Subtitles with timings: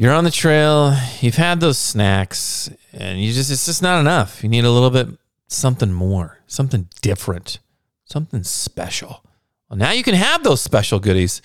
[0.00, 4.42] You're on the trail, you've had those snacks, and you just it's just not enough.
[4.42, 5.08] You need a little bit
[5.46, 7.58] something more, something different,
[8.06, 9.22] something special.
[9.68, 11.42] Well, now you can have those special goodies.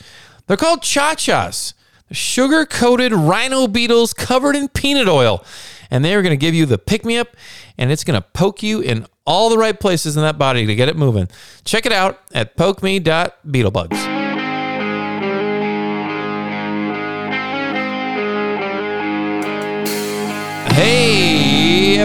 [0.47, 1.73] They're called cha-chas.
[2.07, 5.43] They're sugar-coated rhino beetles covered in peanut oil.
[5.91, 7.35] And they are going to give you the pick-me-up,
[7.77, 10.75] and it's going to poke you in all the right places in that body to
[10.75, 11.27] get it moving.
[11.65, 14.14] Check it out at pokeme.beetlebugs.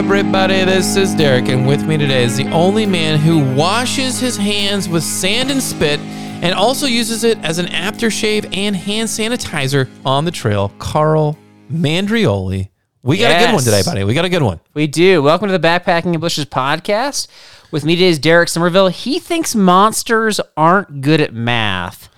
[0.01, 4.35] everybody, this is Derek, and with me today is the only man who washes his
[4.35, 9.91] hands with sand and spit and also uses it as an aftershave and hand sanitizer
[10.07, 11.37] on the trail, Carl
[11.71, 12.71] Mandrioli.
[13.03, 14.05] We got a good one today, buddy.
[14.05, 14.59] We got a good one.
[14.73, 15.23] We do.
[15.23, 17.29] Welcome to the Backpacking and Bushes podcast.
[17.71, 18.89] With me today is Derek Somerville.
[18.89, 22.09] He thinks monsters aren't good at math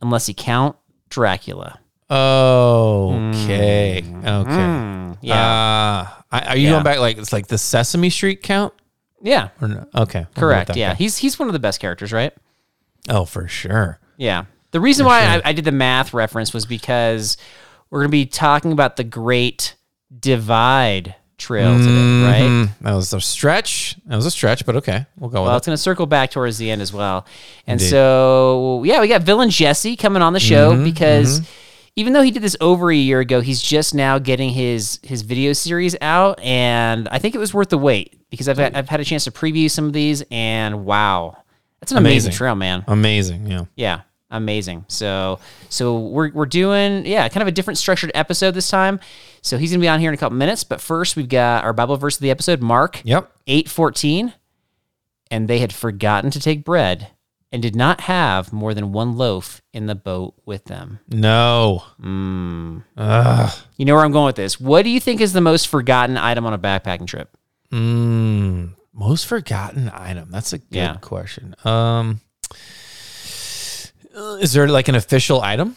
[0.00, 0.76] unless you count
[1.08, 1.80] Dracula.
[2.12, 3.98] Okay.
[3.98, 4.04] Okay.
[4.04, 6.08] Mm, yeah.
[6.32, 6.70] Uh, are you Yeah.
[6.72, 8.72] going back like it's like the Sesame Street count?
[9.22, 9.48] yeah.
[9.60, 9.76] Or no?
[9.76, 9.86] Okay.
[9.94, 10.76] we'll go with Correct.
[10.76, 10.94] Yeah.
[10.94, 12.32] He's he's one of the best characters, right?
[13.08, 13.98] Oh, for sure.
[14.16, 14.44] Yeah.
[14.72, 17.36] The reason why I, I did the math reference was because
[17.90, 19.74] we're going to be talking about the Great
[20.18, 21.90] Divide Trail today,
[22.24, 22.42] right?
[22.50, 22.68] Mhm.
[22.80, 23.96] That was a stretch.
[24.06, 25.06] That was a stretch, but okay.
[25.18, 27.26] We'll go Well, it's going to circle back towards the end as well.
[27.66, 27.90] And Indeed.
[27.90, 31.42] so, yeah, we got Villain Jesse coming on the show Mm-hmm, because
[31.96, 35.22] even though he did this over a year ago, he's just now getting his his
[35.22, 38.88] video series out, and I think it was worth the wait because I've had, I've
[38.88, 41.36] had a chance to preview some of these, and wow,
[41.80, 42.32] that's an amazing, Amazing.
[42.32, 42.84] trail, man.
[42.88, 43.46] Amazing.
[43.46, 43.64] Yeah.
[43.76, 44.86] Yeah, amazing.
[44.88, 45.38] So
[45.68, 48.98] so we're we're doing yeah, kind of a different structured episode this time.
[49.42, 51.72] So he's gonna be on here in a couple minutes, but first we've got our
[51.74, 53.30] Bible verse of the episode, Mark Yep.
[53.48, 54.32] eight fourteen,
[55.30, 57.08] and they had forgotten to take bread
[57.52, 60.98] and did not have more than one loaf in the boat with them.
[61.08, 61.82] No.
[62.02, 62.82] Mm.
[62.96, 63.52] Ugh.
[63.76, 64.58] You know where I'm going with this.
[64.58, 67.36] What do you think is the most forgotten item on a backpacking trip?
[67.70, 70.30] Mm, most forgotten item.
[70.30, 70.96] That's a good Yeah.
[70.96, 71.54] question.
[71.64, 72.20] Um,
[74.40, 75.76] is there like an official item,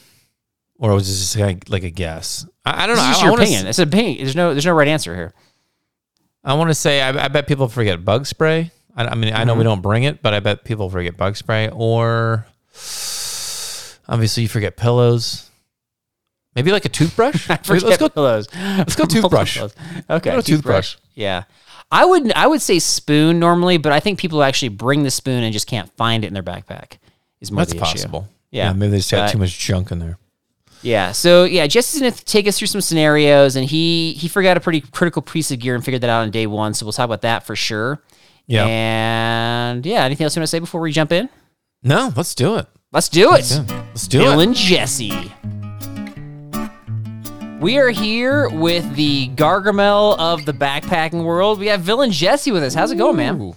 [0.78, 2.46] or was it just like, like a guess?
[2.66, 3.08] I, I don't know.
[3.08, 3.62] This is I, your I opinion.
[3.68, 4.18] s- It's an opinion.
[4.18, 5.34] There's no there's no right answer here.
[6.44, 8.72] I want to say I, I bet people forget bug spray.
[8.96, 9.58] I, I mean, I know Mm-hmm.
[9.60, 11.70] we don't bring it, but I bet people forget bug spray.
[11.70, 12.46] Or
[14.08, 15.50] obviously, you forget pillows.
[16.56, 17.50] Maybe like a toothbrush.
[17.70, 18.10] Maybe let's go.
[18.10, 18.48] pillows.
[18.56, 19.58] Let's go toothbrush.
[19.60, 20.96] Okay, Go toothbrush.
[21.14, 21.44] Yeah.
[21.92, 25.44] I would I would say spoon normally, but I think people actually bring the spoon
[25.44, 26.98] and just can't find it in their backpack.
[27.42, 27.86] Is more That's the issue.
[27.86, 28.28] possible.
[28.52, 28.72] Yeah.
[28.74, 30.18] maybe they just got too much junk in there.
[30.82, 31.12] Yeah.
[31.12, 34.82] So yeah, Jesse's gonna take us through some scenarios, and he he forgot a pretty
[34.82, 36.74] critical piece of gear and figured that out on day one.
[36.74, 38.02] So we'll talk about that for sure.
[38.48, 38.66] Yeah.
[38.66, 41.30] And yeah, anything else you want to say before we jump in?
[41.84, 42.68] No, let's do it.
[42.92, 43.50] Let's do it.
[43.52, 44.44] Yeah, let's do Bill it.
[44.44, 45.32] and Jesse.
[47.60, 51.60] We are here with the Gargamel of the backpacking world.
[51.60, 52.74] We have Villain Jesse with us.
[52.74, 53.54] How's it going, man?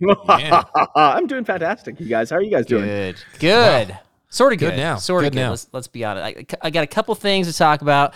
[0.00, 0.64] Yeah.
[0.96, 2.30] I'm doing fantastic, you guys.
[2.30, 2.84] How are you guys doing?
[2.84, 3.16] Good.
[3.38, 3.98] Good.
[4.28, 4.76] Sort of Good good.
[4.78, 4.96] now.
[4.96, 5.42] Sort of Good good.
[5.42, 5.50] now.
[5.50, 6.52] Let's, let's be honest.
[6.52, 8.14] I, I got a couple things to talk about.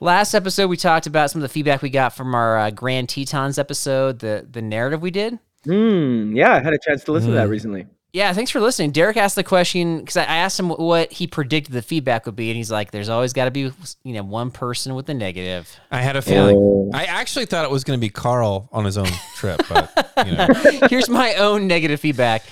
[0.00, 3.08] Last episode, we talked about some of the feedback we got from our uh, Grand
[3.08, 5.38] Tetons episode, the the narrative we did.
[5.66, 7.86] Mm, yeah, I had a chance to listen to that recently.
[8.12, 8.92] Yeah, thanks for listening.
[8.92, 12.36] Derek asked the question because I I asked him what he predicted the feedback would
[12.36, 13.72] be, and he's like, "There's always got to be,
[14.04, 16.56] you know, one person with the negative." I had a feeling.
[16.56, 16.90] Oh.
[16.94, 20.32] I actually thought it was going to be Carl on his own trip, but you
[20.32, 20.46] know,
[20.88, 22.44] Here's my own negative feedback,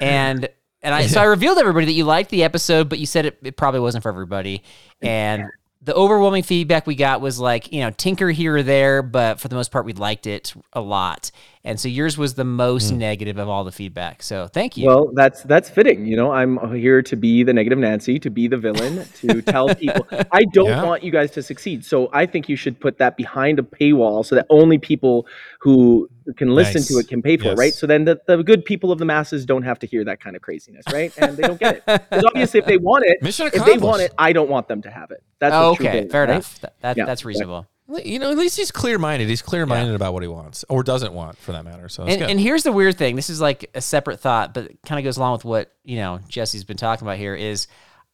[0.00, 0.48] and
[0.82, 3.26] and I so I revealed to everybody that you liked the episode, but you said
[3.26, 4.64] it, it probably wasn't for everybody,
[5.00, 5.48] and
[5.84, 9.48] the overwhelming feedback we got was like, you know, tinker here or there, but for
[9.48, 11.30] the most part, we liked it a lot.
[11.66, 12.98] And so yours was the most Hmm.
[12.98, 14.22] negative of all the feedback.
[14.22, 14.86] So thank you.
[14.86, 16.04] Well, that's that's fitting.
[16.04, 19.74] You know, I'm here to be the negative Nancy, to be the villain, to tell
[19.74, 20.82] people I don't Yeah.
[20.84, 21.82] want you guys to succeed.
[21.84, 25.26] So I think you should put that behind a paywall so that only people
[25.60, 26.06] who
[26.36, 26.88] can listen Nice.
[26.88, 27.74] to it can pay for it, right?
[27.74, 30.36] So then the, the good people of the masses don't have to hear that kind
[30.36, 31.12] of craziness, right?
[31.16, 31.82] And they don't get it.
[31.86, 34.82] Because obviously, if they want it, Mission if they want it, I don't want them
[34.82, 35.22] to have it.
[35.38, 36.30] That's Oh, okay, fair right?
[36.30, 36.60] enough.
[36.60, 37.66] That, that, Yeah, that's reasonable.
[38.02, 39.28] You know, at least he's clear minded.
[39.28, 41.88] He's clear minded about what he wants or doesn't want, for that matter.
[41.90, 43.14] So And, and here's the weird thing.
[43.14, 45.96] This is like a separate thought, but it kind of goes along with what you
[45.96, 47.34] know Jesse's been talking about here.
[47.34, 47.66] Is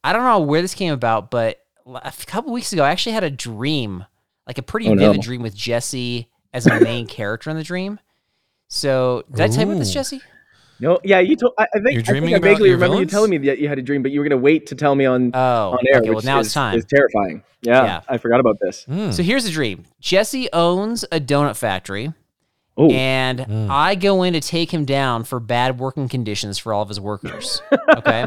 [0.03, 3.23] I don't know where this came about, but a couple weeks ago, I actually had
[3.23, 4.05] a dream,
[4.45, 5.07] like a pretty Oh, no.
[5.07, 7.97] vivid dream with Jesse as a main character in the dream.
[8.67, 10.21] So did I tell you about this, Jesse?
[10.81, 11.53] No, yeah, you told.
[11.57, 13.59] I, I think, You're I, think dreaming I vaguely your remember you telling me that
[13.59, 15.71] you had a dream, but you were going to wait to tell me on Oh,
[15.71, 15.99] on air.
[15.99, 16.09] okay.
[16.09, 16.75] Well, which now is, it's time.
[16.77, 17.43] It's terrifying.
[17.61, 18.01] Yeah, Yeah.
[18.09, 18.85] I forgot about this.
[18.89, 19.13] Mm.
[19.13, 19.85] So here's the dream.
[19.99, 22.11] Jesse owns a donut factory,
[22.77, 26.81] Oh, and I go in to take him down for bad working conditions for all
[26.81, 27.61] of his workers.
[27.97, 28.25] Okay,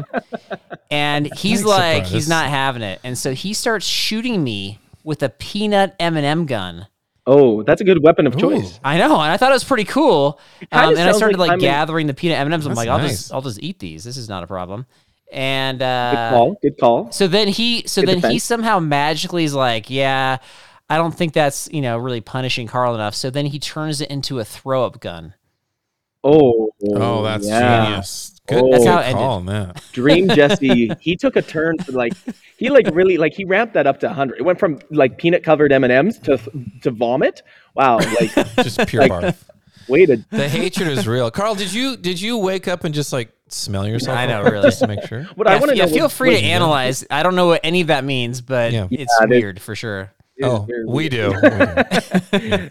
[0.91, 2.11] and he's Nice like, surprise.
[2.11, 6.25] he's not having it, and so he starts shooting me with a peanut M and
[6.25, 6.87] m gun.
[7.27, 8.79] Oh, that's a good weapon of choice.
[8.83, 10.39] I know, and I thought it was pretty cool.
[10.71, 12.65] Um, and I started like like, gathering the peanut M and M's.
[12.65, 13.11] I'm like, I'll nice.
[13.11, 14.03] just, I'll just eat these.
[14.03, 14.85] This is not a problem.
[15.31, 16.57] And Good uh, call.
[16.61, 17.11] Good call.
[17.11, 20.37] so then he, so Good then he somehow magically is like, yeah,
[20.89, 23.15] I don't think that's you know really punishing Carl enough.
[23.15, 25.33] So then he turns it into a throw up gun.
[26.27, 27.85] Oh, oh, that's yeah.
[27.85, 28.31] genius.
[28.47, 28.71] Good, Oh.
[28.71, 29.15] that's That's how how it ended.
[29.17, 29.83] call on that.
[29.93, 30.91] Dream Jesse.
[30.99, 32.13] he took a turn for like
[32.57, 34.37] he like really like he ramped that up to 100.
[34.39, 36.37] It went from like peanut covered M and M's to
[36.81, 37.41] to vomit.
[37.75, 39.35] Wow, like Just pure Like- barf.
[39.87, 41.29] way to The hatred is real.
[41.31, 44.17] Carl, did you did you wake up and just like smell yourself?
[44.17, 44.67] I know, real really.
[44.67, 45.23] Just to make sure.
[45.35, 45.91] What yeah, I want to yeah, know.
[45.91, 47.05] feel what- free what- to analyze.
[47.11, 48.87] I don't know what any of that means, but Yeah.
[48.91, 50.11] it's Yeah, it is- weird for sure.
[50.37, 51.29] it is Oh, very we do.
[51.31, 51.39] We
[52.39, 52.67] do.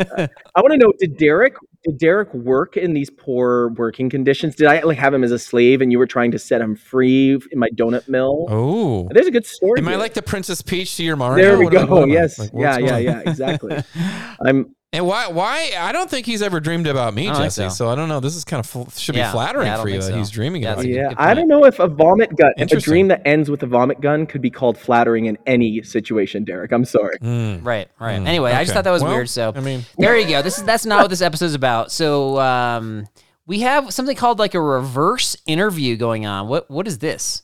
[0.55, 1.55] I want to know did Derek
[1.85, 4.55] did Derek work in these poor working conditions?
[4.57, 6.77] Did I like have him as a slave and you were trying to set him
[6.77, 8.47] free in my donut mill?
[8.49, 9.79] Oh, There's a good story.
[9.79, 11.45] am I like the Princess Peach to your Mario?
[11.45, 12.05] There we What go.
[12.07, 12.39] yes.
[12.39, 13.23] Like, yeah, yeah, yeah.
[13.27, 13.83] Exactly.
[14.41, 15.27] I'm And why?
[15.27, 15.73] Why?
[15.77, 17.63] I don't think he's ever dreamed about me, I Jesse.
[17.65, 17.69] so.
[17.69, 17.89] So.
[17.91, 18.21] I don't know.
[18.21, 19.29] This is kind of fl- should Yeah.
[19.29, 20.17] be flattering Yeah, for you think that so.
[20.19, 20.95] he's dreaming Yeah, about you.
[20.95, 23.67] Yeah, I don't know if a vomit gun, if a dream that ends with a
[23.67, 26.71] vomit gun could be called flattering in any situation, Derek.
[26.73, 27.19] I'm sorry.
[27.19, 27.65] Mm.
[27.65, 28.21] Right, right.
[28.21, 29.29] Mm, Anyway, I just thought that was Well, weird.
[29.29, 30.41] So I mean, there you go.
[30.43, 31.91] This is that's not what this episode is about.
[31.91, 33.07] So um,
[33.47, 36.49] we have something called like a reverse interview going on.
[36.49, 37.43] What what is this?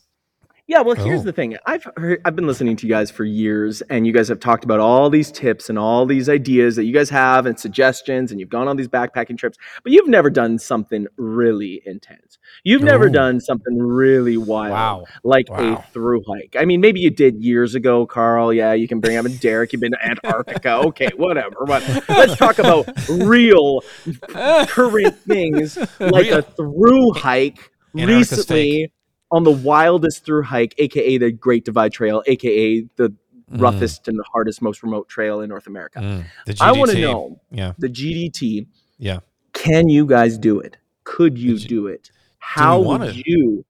[0.71, 1.23] Yeah, well, here's Oh.
[1.23, 1.57] the thing.
[1.65, 4.63] I've heard, I've been listening to you guys for years, and you guys have talked
[4.63, 8.39] about all these tips and all these ideas that you guys have and suggestions, and
[8.39, 12.37] you've gone on these backpacking trips, but you've never done something really intense.
[12.63, 15.03] You've never done something really wild, Wow.
[15.25, 15.83] like Wow.
[15.85, 16.55] a through hike.
[16.57, 18.53] I mean, maybe you did years ago, Carl.
[18.53, 19.73] Yeah, you can bring up a Derek.
[19.73, 20.77] You've been to Antarctica.
[20.87, 21.65] Okay, whatever.
[21.67, 23.81] But let's talk about real
[24.29, 26.37] current things like Real.
[26.37, 28.91] a through hike Antarctica recently
[29.31, 33.13] on the wildest through hike, aka the Great Divide Trail, aka the
[33.49, 35.99] roughest and hardest, most remote trail in North America.
[35.99, 36.23] Mm.
[36.45, 37.73] The I want to know Yeah.
[37.77, 38.67] the GDT.
[38.97, 39.19] Yeah.
[39.53, 40.77] Can you guys do it?
[41.03, 42.11] Could you do it?
[42.39, 43.65] How wanna- would you?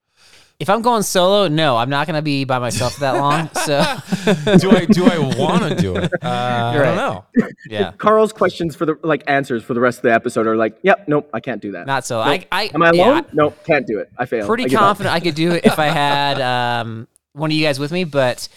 [0.62, 3.50] If I'm going solo, no, I'm not going to be by myself that long.
[3.62, 6.12] So do I do I want to do it?
[6.22, 7.26] Uh, I don't know.
[7.70, 10.78] yeah, Carl's questions for the like answers for the rest of the episode are like,
[10.84, 11.88] yep, nope, I can't do that.
[11.88, 12.20] not so.
[12.20, 13.26] I, I Am I yeah, alone?
[13.34, 14.12] nope, can't do it.
[14.18, 14.48] I failed.
[14.48, 17.80] pretty I confident I could do it if I had um, one of you guys
[17.80, 18.04] with me.
[18.04, 18.48] But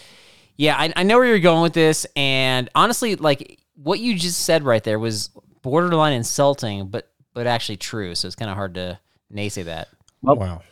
[0.57, 4.43] yeah, I, I know where you're going with this, and honestly, like what you just
[4.43, 5.31] said right there was
[5.63, 8.15] borderline insulting, but but actually true.
[8.15, 8.99] So it's kind of hard to
[9.33, 9.89] naysay that.
[10.23, 10.63] Well, Wow.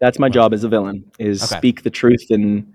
[0.00, 1.58] That's my job as a villain: is Okay.
[1.58, 2.72] speak the truth and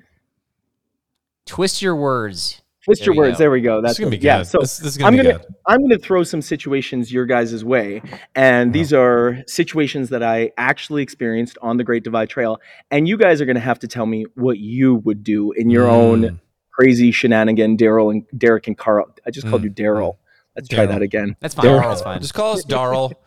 [1.46, 2.62] Twist your words.
[2.84, 3.36] twist There your words.
[3.36, 3.40] go.
[3.40, 3.82] There we go.
[3.82, 4.24] That's gonna be good.
[4.26, 4.44] yeah.
[4.44, 5.46] So this, this is gonna I'm gonna good.
[5.68, 8.02] I'm gonna throw some situations your guys' way,
[8.36, 12.60] and these are situations that I actually experienced on the Great Divide Trail,
[12.92, 15.88] and you guys are gonna have to tell me what you would do in your
[15.88, 16.40] own Mm.
[16.72, 19.08] crazy shenanigan, Daryl and Derek and Carl.
[19.26, 19.66] I just called Mm.
[19.66, 20.18] you Daryl.
[20.56, 21.36] Let's try that again.
[21.42, 21.66] That's fine.
[21.66, 21.90] Daryl.
[21.90, 22.22] That's fine.
[22.22, 22.64] Just call us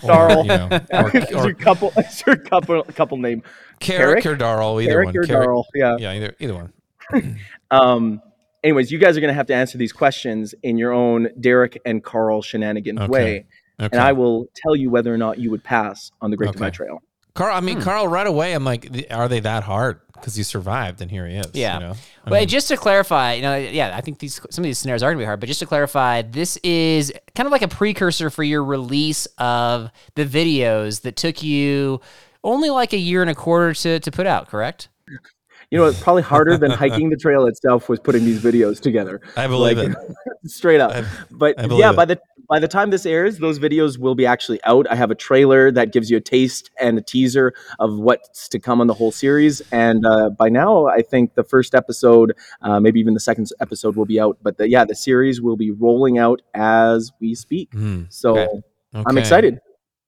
[0.00, 0.38] Darl.
[0.38, 0.42] Or.
[0.42, 3.42] You know, or, Is your couple, is your couple, couple name
[3.80, 4.80] Carrick or Darl.
[4.80, 5.16] Either Derek one.
[5.16, 5.66] or Carrick- Darl?
[5.74, 5.96] Yeah.
[5.98, 6.72] Yeah, either either one.
[7.70, 8.22] Um.
[8.62, 12.02] Anyways, you guys are gonna have to answer these questions in your own Derek and
[12.02, 13.08] Carl shenanigans Okay.
[13.10, 13.46] way,
[13.78, 13.88] Okay.
[13.94, 16.54] and I will tell you whether or not you would pass on the Great Okay.
[16.58, 17.02] Divide Trail.
[17.34, 17.66] Carl, I Hmm.
[17.66, 20.00] mean, Carl, right away, I'm like, are they that hard?
[20.24, 21.50] Because he survived, and here he is.
[21.52, 21.74] Yeah.
[21.74, 21.94] You know?
[22.24, 25.02] But mean, just to clarify, you know, yeah, I think these some of these scenarios
[25.02, 25.38] are going to be hard.
[25.38, 29.90] But just to clarify, this is kind of like a precursor for your release of
[30.14, 32.00] the videos that took you
[32.42, 34.48] only like a year and a quarter to to put out.
[34.48, 34.88] Correct?
[35.70, 39.20] You know, it's probably harder than hiking the trail itself was putting these videos together.
[39.36, 39.96] I believe like, it.
[40.50, 40.92] straight up.
[40.92, 41.96] I- but I yeah, it.
[41.96, 44.86] by the by the time this airs, those videos will be actually out.
[44.90, 48.58] I have a trailer that gives you a taste and a teaser of what's to
[48.58, 49.62] come on the whole series.
[49.72, 53.96] And uh, by now, I think the first episode, uh, maybe even the second episode,
[53.96, 54.36] will be out.
[54.42, 57.70] But the, yeah, the series will be rolling out as we speak.
[57.70, 58.48] Mm, So Okay.
[59.06, 59.58] I'm excited.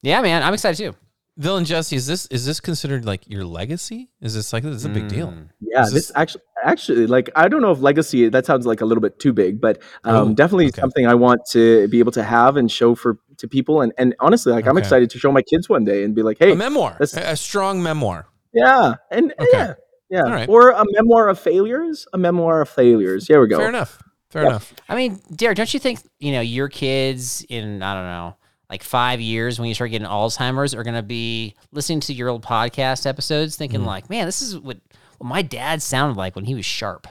[0.03, 0.95] Yeah, man, I'm excited too.
[1.39, 4.09] Bill and Jesse, is this is this considered like your legacy?
[4.23, 5.29] Is this like this is a big deal?
[5.29, 5.49] Mm.
[5.61, 8.87] Yeah, this, this- actually, actually, like I don't know if legacy that sounds like a
[8.87, 10.81] little bit too big, but um, Ooh, definitely okay.
[10.81, 13.83] something I want to be able to have and show for to people.
[13.83, 16.39] And and honestly, like I'm excited to show my kids one day and be like,
[16.39, 18.29] hey, a memoir, a, a strong memoir.
[18.55, 19.49] yeah, and Okay.
[19.53, 19.75] yeah,
[20.09, 20.49] yeah, All right.
[20.49, 23.27] or a memoir of failures, a memoir of failures.
[23.29, 23.59] Here we go.
[23.59, 24.03] Fair enough.
[24.31, 24.49] Fair Yeah.
[24.49, 24.73] enough.
[24.89, 28.37] I mean, Derek, don't you think you know your kids in I don't know
[28.71, 32.29] like five years when you start getting Alzheimer's are going to be listening to your
[32.29, 33.87] old podcast episodes, thinking Mm.
[33.87, 34.79] like, man, this is what,
[35.19, 37.07] what my dad sounded like when he was sharp.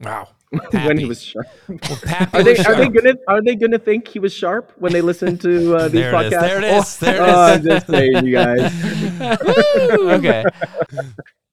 [0.00, 0.28] Wow.
[0.70, 1.46] when he was sharp.
[1.68, 1.98] Well,
[2.32, 5.00] Are they was are they gonna are they gonna think he was sharp when they
[5.00, 6.40] listen to uh, these There it is, podcasts?
[6.40, 7.58] there it is, there it oh, is.
[7.58, 8.72] I'm just saying, you guys.
[10.14, 10.44] okay.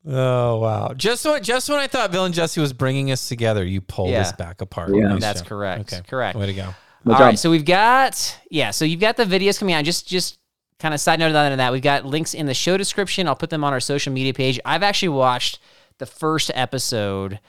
[0.05, 0.93] Oh wow!
[0.95, 4.09] Just when just when I thought Bill and Jesse was bringing us together, you pulled
[4.09, 4.21] Yeah.
[4.21, 4.93] us back apart.
[4.93, 5.07] Yeah.
[5.07, 5.47] Nice That's job.
[5.49, 5.93] correct.
[5.93, 6.37] Okay, Correct.
[6.37, 6.75] Way to go.
[7.05, 7.25] No All job.
[7.27, 9.83] right, so we've got yeah, so you've got the videos coming out.
[9.83, 10.39] Just just
[10.79, 13.27] kind of side note on that, we've got links in the show description.
[13.27, 14.59] I'll put them on our social media page.
[14.65, 15.59] I've actually watched
[15.99, 17.39] the first episode.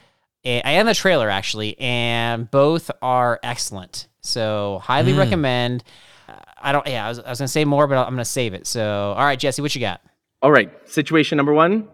[0.44, 4.08] and the trailer actually, and both are excellent.
[4.20, 5.18] So highly Mm.
[5.18, 5.84] recommend.
[6.28, 6.32] Uh,
[6.62, 6.86] I don't.
[6.86, 8.66] Yeah, I was, I was gonna say more, but I'm gonna save it.
[8.66, 10.00] So all right, Jesse, what you got?
[10.42, 11.88] All right, situation number one.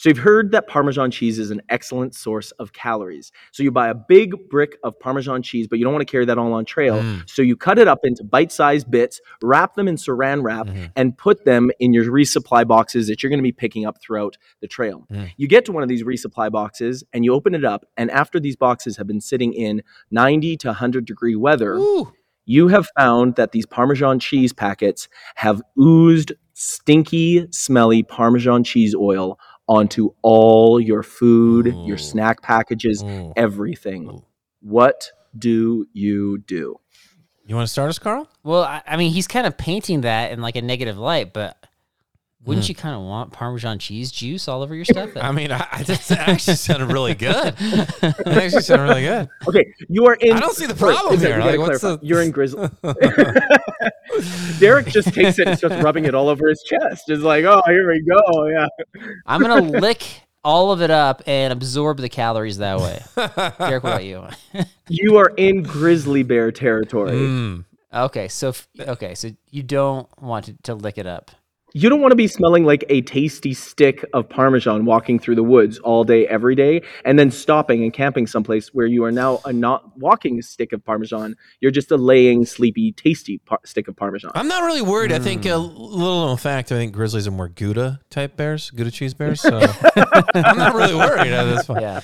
[0.00, 3.32] So you've heard that Parmesan cheese is an excellent source of calories.
[3.52, 6.24] So you buy a big brick of Parmesan cheese, but you don't want to carry
[6.24, 7.02] that all on trail.
[7.02, 7.28] Mm.
[7.28, 10.90] So you cut it up into bite-sized bits, wrap them in saran wrap, Mhm.
[10.96, 14.38] and put them in your resupply boxes that you're going to be picking up throughout
[14.62, 15.06] the trail.
[15.12, 15.32] Mm.
[15.36, 18.40] You get to one of these resupply boxes and you open it up, and after
[18.40, 22.10] these boxes have been sitting in 90 to 100 degree weather, Ooh.
[22.46, 29.38] you have found that these Parmesan cheese packets have oozed stinky, smelly Parmesan cheese oil
[29.70, 33.32] onto all your food, your snack packages, Ooh.
[33.36, 34.10] everything.
[34.10, 34.24] Ooh.
[34.60, 36.80] What do you do?
[37.46, 38.28] You want to start us, Carl?
[38.42, 41.59] Well, I, I mean, he's kind of painting that in like a negative light, but
[42.44, 42.68] wouldn't Mm.
[42.70, 45.10] you kind of want Parmesan cheese juice all over your stuff?
[45.16, 47.54] I mean, I, I just, that actually sounded really good.
[48.00, 49.28] That actually sounded really good.
[49.48, 50.36] Okay, you are in.
[50.36, 51.36] I don't see the problem is that- here.
[51.36, 52.00] we gotta Like, what's clarify.
[52.00, 52.68] the- You're in Grizzly.
[54.58, 57.08] Derek just takes it and starts rubbing it all over his chest.
[57.08, 58.46] It's like, oh, here we go.
[58.48, 58.66] Yeah.
[59.26, 60.02] I'm gonna lick
[60.44, 63.02] all of it up and absorb the calories that way.
[63.58, 64.26] Derek, what about you?
[64.88, 67.12] You are in grizzly bear territory.
[67.12, 67.64] Mm.
[67.92, 71.30] okay, so okay, so you don't want to, to lick it up.
[71.72, 75.42] You don't want to be smelling like a tasty stick of Parmesan walking through the
[75.42, 79.40] woods all day, every day, and then stopping and camping someplace where you are now
[79.44, 81.36] a not walking stick of Parmesan.
[81.60, 84.32] You're just a laying, sleepy, tasty par- stick of Parmesan.
[84.34, 85.12] I'm not really worried.
[85.12, 85.76] I think a Hmm.
[85.76, 86.72] little known fact.
[86.72, 89.40] I think grizzlies are more Gouda type bears, Gouda cheese bears.
[89.40, 89.58] So
[90.34, 91.82] I'm not really worried at this point.
[91.82, 92.00] Yeah.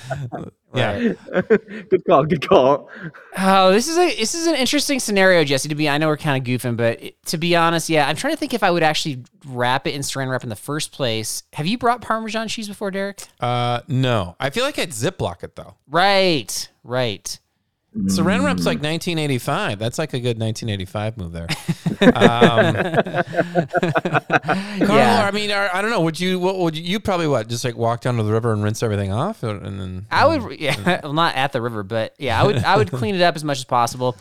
[0.73, 1.13] Yeah.
[1.33, 1.47] Right.
[1.89, 2.25] good call.
[2.25, 2.89] Good call.
[3.37, 5.69] Oh, this is a this is an interesting scenario, Jesse.
[5.69, 8.33] To be, I know we're kind of goofing, but to be honest, yeah, I'm trying
[8.33, 11.43] to think if I would actually wrap it in Saran wrap in the first place.
[11.53, 13.23] Have you brought Parmesan cheese before, Derek?
[13.39, 15.75] Uh, no, I feel like I'd ziplock it though.
[15.89, 17.39] Right, right.
[17.95, 19.79] Saran wrap's like 1985.
[19.79, 21.47] That's like a good 1985 move there.
[21.99, 22.13] Um,
[22.75, 23.23] Carl,
[24.87, 25.25] Yeah.
[25.27, 26.01] I mean, I, I don't know.
[26.01, 26.39] Would you?
[26.39, 26.83] What would you?
[26.83, 27.49] You probably what?
[27.49, 30.59] Just like walk down to the river and rinse everything off, and then I would,
[30.59, 33.35] yeah, well, not at the river, but yeah, I would, I would clean it up
[33.35, 34.15] as much as possible.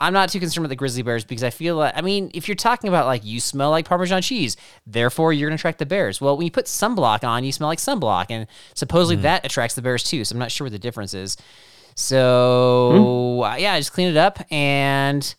[0.00, 2.46] I'm not too concerned with the grizzly bears because I feel like, I mean, if
[2.46, 6.20] you're talking about like you smell like Parmesan cheese, therefore you're gonna attract the bears.
[6.20, 9.82] Well, when you put sunblock on, you smell like sunblock, and supposedly that attracts the
[9.82, 10.24] bears too.
[10.24, 11.36] So I'm not sure what the difference is.
[11.96, 15.34] So uh, yeah, just clean it up and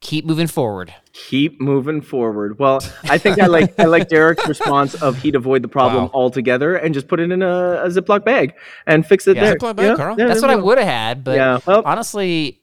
[0.00, 0.92] keep moving forward.
[1.12, 2.58] Keep moving forward.
[2.58, 6.10] Well, I think I like I like Derek's response of he'd avoid the problem Wow.
[6.12, 8.54] altogether and just put it in a, a Ziploc bag
[8.86, 9.44] and fix it Yeah.
[9.44, 9.56] there.
[9.58, 10.16] Ziploc bag, Carl.
[10.16, 12.60] That's what I would have had, but Yeah, well- honestly,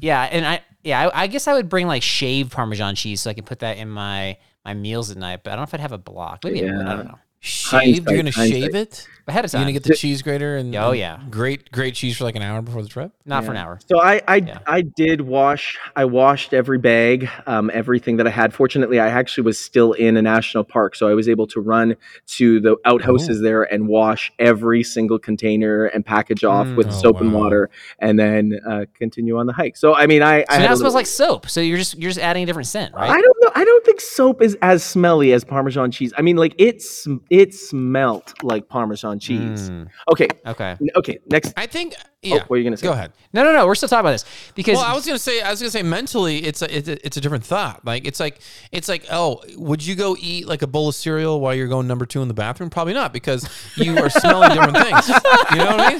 [0.00, 3.30] yeah, and I yeah, I, I guess I would bring like shaved Parmesan cheese so
[3.30, 5.40] I can put that in my my meals at night.
[5.42, 6.44] But I don't know if I'd have a block.
[6.44, 6.68] Maybe I.
[6.68, 7.18] I don't know.
[7.40, 8.08] shaved.
[8.08, 9.08] You're gonna Hindsight, shave it.
[9.26, 9.60] Ahead of time.
[9.60, 11.18] You're gonna get the cheese grater and Oh, and yeah.
[11.30, 13.10] great great cheese for like an hour before the trip.
[13.24, 13.78] Not for an hour.
[13.88, 14.58] So I I, Yeah.
[14.66, 18.52] I did wash I washed every bag, um, everything that I had.
[18.52, 21.96] Fortunately, I actually was still in a national park, so I was able to run
[22.36, 26.76] to the outhouses there and wash every single container and package off Mm.
[26.76, 29.78] with Oh, soap and water, and then uh, continue on the hike.
[29.78, 31.48] So I mean, I, I So had now it smells little- like soap.
[31.48, 33.08] So you're just you're just adding a different scent, right?
[33.08, 33.50] I don't know.
[33.54, 36.12] I don't think soap is as smelly as Parmesan cheese.
[36.18, 39.18] I mean, like it's it smelt like Parmesan Parmesan
[39.58, 39.70] cheese.
[39.70, 40.76] Mm, Okay, okay.
[40.96, 41.18] okay.
[41.30, 41.94] Next, I think.
[41.98, 42.44] oh, Yeah.
[42.46, 42.86] what are you gonna say?
[42.86, 43.12] Go ahead.
[43.32, 43.66] No, no, no.
[43.66, 45.82] We're still talking about this because Well, I was gonna say, I was gonna say,
[45.82, 47.84] mentally, it's a, it's a, it's a different thought.
[47.84, 48.40] Like, it's like,
[48.72, 51.86] it's like, oh, would you go eat like a bowl of cereal while you're going
[51.86, 52.70] number two in the bathroom?
[52.70, 55.08] Probably not, because you are smelling different things.
[55.52, 55.90] You know what I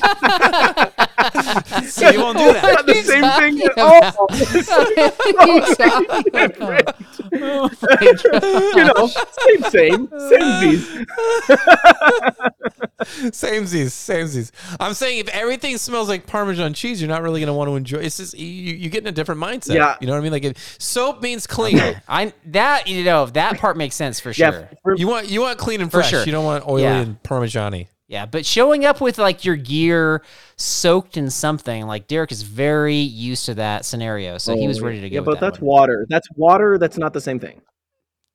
[1.82, 1.84] mean?
[1.88, 2.86] so you won't do that.
[2.86, 3.60] The same thing.
[3.74, 4.14] talking
[6.96, 7.03] Oh,
[7.36, 7.70] Oh
[8.76, 10.60] you know, same, same, same.
[10.70, 11.06] These.
[13.04, 14.50] Samesies, samesies.
[14.80, 17.98] I'm saying if everything smells like Parmesan cheese, you're not really gonna want to enjoy.
[17.98, 19.74] It's just you, you get in a different mindset.
[19.74, 19.96] Yeah.
[20.00, 20.32] you know what I mean.
[20.32, 21.78] Like if soap means clean.
[22.08, 24.70] I that you know that part makes sense for Yeah, sure.
[24.82, 26.10] for- You want you want clean and For fresh.
[26.10, 26.24] sure.
[26.24, 27.00] You don't want oily Yeah.
[27.00, 27.88] and Parmesan-y.
[28.06, 30.22] Yeah, but showing up with like your gear
[30.56, 34.86] soaked in something, like Derek is very used to that scenario, so he was Oh,
[34.86, 35.14] ready to go.
[35.14, 35.66] Yeah, but that that's one.
[35.80, 36.06] water.
[36.10, 36.76] That's water.
[36.78, 37.62] That's not the same thing.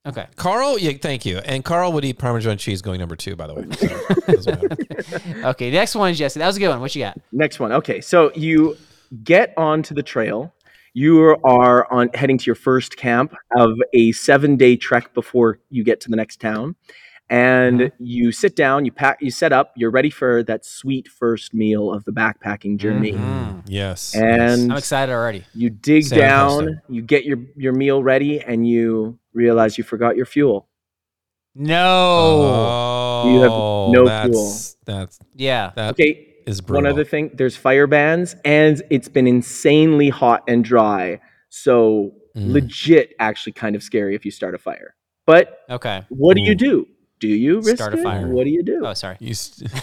[0.07, 0.25] okay.
[0.37, 1.37] Carl, yeah, thank you.
[1.39, 3.67] And Carl would eat Parmesan cheese going number two, by the way.
[3.71, 5.43] So, doesn't.
[5.45, 6.39] Okay, next one, is Jesse.
[6.39, 6.81] That was a good one.
[6.81, 7.19] What you got?
[7.31, 7.71] Next one.
[7.71, 8.75] Okay, so you
[9.23, 10.51] get onto the trail.
[10.95, 15.83] You are on heading to your first camp of a seven day trek before you
[15.83, 16.75] get to the next town,
[17.29, 18.03] and Mm-hmm.
[18.03, 18.85] you sit down.
[18.85, 19.19] You pack.
[19.21, 19.73] You set up.
[19.75, 23.13] You're ready for that sweet first meal of the backpacking journey.
[23.13, 23.63] Mhm.
[23.67, 24.15] yes.
[24.15, 25.43] And I'm excited already.
[25.53, 26.59] you dig Sam down.
[26.67, 26.83] Hester.
[26.89, 30.67] You get your your meal ready, and you realize you forgot your fuel.
[31.55, 31.75] No.
[33.25, 33.51] Oh, You have
[33.93, 34.53] no that's, fuel.
[34.85, 35.71] That's Yeah.
[35.75, 36.83] that Okay, is brutal.
[36.83, 41.19] One other thing, there's fire bans, and it's been insanely hot and dry.
[41.49, 42.53] So Mm.
[42.53, 44.95] legit, actually, kind of scary if you start a fire.
[45.25, 46.03] But Okay.
[46.09, 46.87] what do you do?
[47.19, 48.03] Do you risk Start a it?
[48.03, 48.27] fire.
[48.27, 48.85] What do you do?
[48.85, 49.17] Oh, sorry.
[49.19, 49.69] You st-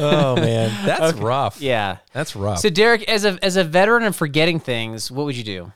[0.00, 1.20] oh man, that's Okay.
[1.22, 1.60] rough.
[1.60, 1.98] Yeah.
[2.12, 2.58] that's rough.
[2.60, 5.72] So Derek, as a as a veteran of forgetting things, what would you do?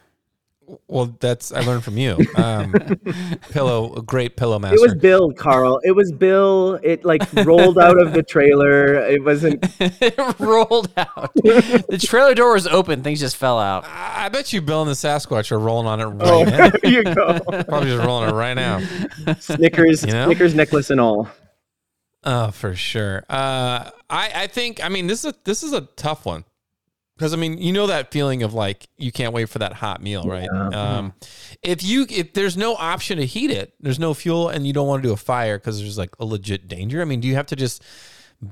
[0.88, 2.18] Well, that's I learned from you.
[2.37, 2.73] Um,
[3.50, 4.76] pillow, a great pillow master.
[4.76, 5.80] It was Bill, Carl.
[5.83, 6.78] It was Bill.
[6.83, 8.94] It like rolled out of the trailer.
[8.94, 9.64] It wasn't.
[9.80, 11.33] it rolled out.
[11.35, 13.02] the trailer door was open.
[13.02, 13.85] Things just fell out.
[13.85, 16.71] I I bet you Bill and the Sasquatch are rolling on it right Oh, now.
[16.83, 17.38] there you go.
[17.40, 18.80] Probably just rolling it right now.
[19.40, 20.26] Snickers, You know?
[20.26, 21.28] Snickers necklace and all.
[22.25, 23.23] Oh, for sure.
[23.28, 26.44] Uh, I I think I mean this is a, this is a tough one
[27.16, 30.02] because I mean you know that feeling of like you can't wait for that hot
[30.02, 30.49] meal, right?
[30.75, 31.12] Um,
[31.62, 34.88] if you if there's no option to heat it, there's no fuel, and you don't
[34.88, 37.00] want to do a fire because there's like a legit danger.
[37.00, 37.83] I mean, do you have to just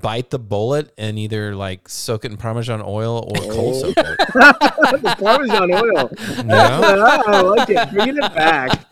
[0.00, 4.18] bite the bullet and either like soak it in Parmesan oil or cold soak it?
[4.18, 6.10] the Parmesan oil.
[6.36, 6.80] You know?
[6.84, 7.90] Ah, I like it.
[7.92, 8.84] Bringing it back.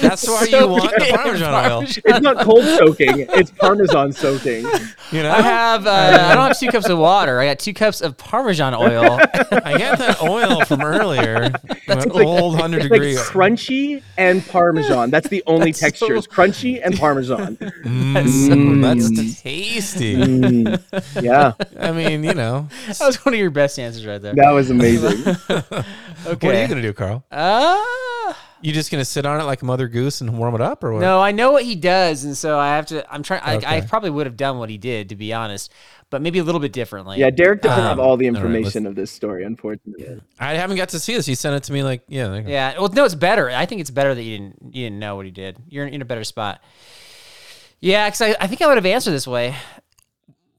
[0.00, 1.82] That's why you want the in Parmesan oil.
[1.82, 3.26] It's not cold soaking.
[3.30, 4.64] It's Parmesan soaking.
[5.12, 5.86] You know, I have.
[5.86, 7.40] Uh, I don't have two cups of water.
[7.40, 9.18] I got two cups of Parmesan oil.
[9.64, 11.50] I got that oil from earlier.
[11.86, 13.16] That like- old hundred It's like degree.
[13.16, 15.10] crunchy and Parmesan.
[15.10, 16.24] That's the only That's textures.
[16.24, 17.56] so- Crunchy and Parmesan.
[17.56, 19.26] Mm, so that's weird.
[20.16, 20.64] Tasty.
[20.64, 24.34] Mm, yeah, I mean, you know, that was one of your best answers right there.
[24.34, 25.36] that was amazing.
[26.26, 26.46] Okay.
[26.48, 27.24] what are you gonna do, Carl?
[27.32, 27.82] Uh,
[28.60, 30.92] You just gonna sit on it like a mother goose and warm it up, or
[30.92, 31.00] what?
[31.00, 33.10] no, I know what he does, and so I have to.
[33.10, 33.40] I'm trying.
[33.42, 35.72] I, I probably would have done what he did, to be honest,
[36.10, 37.16] but maybe a little bit differently.
[37.18, 40.20] Yeah, Derek doesn't Um, have all the all right, information of this story, unfortunately.
[40.38, 41.24] I haven't got to see this.
[41.24, 42.48] He sent it to me like, yeah, there you go.
[42.50, 42.78] Yeah.
[42.78, 43.48] Well, no, it's better.
[43.48, 44.56] I think it's better that you didn't.
[44.74, 45.56] You didn't know what he did.
[45.70, 46.60] You're in a better spot.
[47.80, 49.54] Yeah, because I, I think I would have answered this way.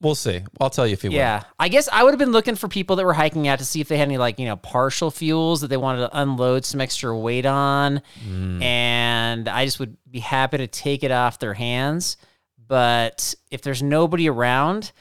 [0.01, 0.41] We'll see.
[0.59, 1.15] I'll tell you if he will.
[1.15, 3.65] Yeah, I guess I would have been looking for people that were hiking out to
[3.65, 6.65] see if they had any like you know partial fuels that they wanted to unload
[6.65, 8.01] some extra weight on,
[8.63, 12.17] and I just would be happy to take it off their hands.
[12.67, 14.91] But if there's nobody around,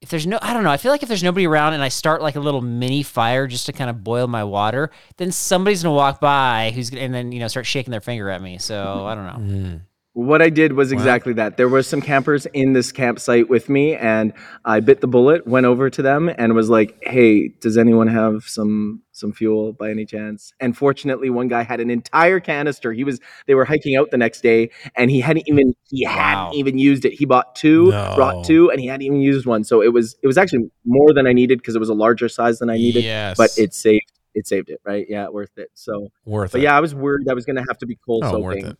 [0.00, 0.70] if there's no, I don't know.
[0.70, 3.46] I feel like if there's nobody around and I start like a little mini fire
[3.46, 7.14] just to kind of boil my water, then somebody's gonna walk by who's gonna, and
[7.14, 8.58] then you know start shaking their finger at me.
[8.58, 9.56] So I don't know.
[9.56, 9.80] Mm.
[10.20, 11.56] What I did was exactly that.
[11.56, 14.34] There were some campers in this campsite with me, and
[14.66, 18.44] I bit the bullet, went over to them, and was like, "Hey, does anyone have
[18.44, 22.92] some some fuel by any chance?" And fortunately, one guy had an entire canister.
[22.92, 26.12] He was they were hiking out the next day, and he hadn't even he Wow.
[26.12, 27.14] hadn't even used it.
[27.14, 28.12] He bought two, No.
[28.14, 29.64] brought two, and he hadn't even used one.
[29.64, 32.28] So it was it was actually more than I needed because it was a larger
[32.28, 33.04] size than I needed.
[33.04, 35.06] Yes, But it saved it saved it, right?
[35.08, 35.70] Yeah, worth it.
[35.74, 36.64] So, worth but it.
[36.64, 38.76] yeah, I was worried I was gonna have to be cold oh, worth soaking.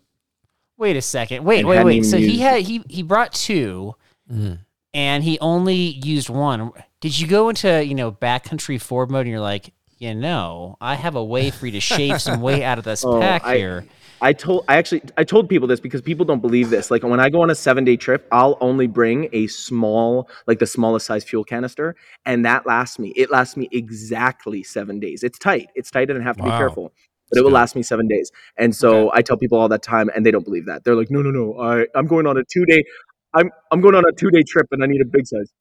[0.81, 0.83] It.
[0.83, 1.45] Wait a second.
[1.45, 1.97] Wait, wait, wait.
[1.97, 3.95] even So he had he he brought two.
[4.33, 4.59] Mm.
[4.95, 6.71] and he only used one.
[7.01, 10.95] Did you go into, you know, backcountry forward mode and you're like, you know, I
[10.95, 13.57] have a way for you to shave some weight out of this Oh, pack I-
[13.57, 13.85] here.
[14.23, 16.91] I told I actually I told people this because people don't believe this.
[16.91, 20.59] Like when I go on a seven day trip, I'll only bring a small, like
[20.59, 23.15] the smallest size fuel canister, and that lasts me.
[23.17, 25.23] It lasts me exactly seven days.
[25.25, 25.71] It's tight.
[25.75, 26.93] It's tight, and I have to be careful.
[27.31, 28.31] But it will last me seven days.
[28.57, 30.85] And so I tell people all that time, and they don't believe that.
[30.85, 32.85] They're like, no, no, no, I, I'm going on a two day.
[33.33, 35.53] I'm I'm going on a two day trip, and I need a big size.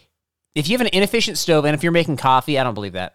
[0.56, 3.14] If you have an inefficient stove and if you're making coffee, I don't believe that.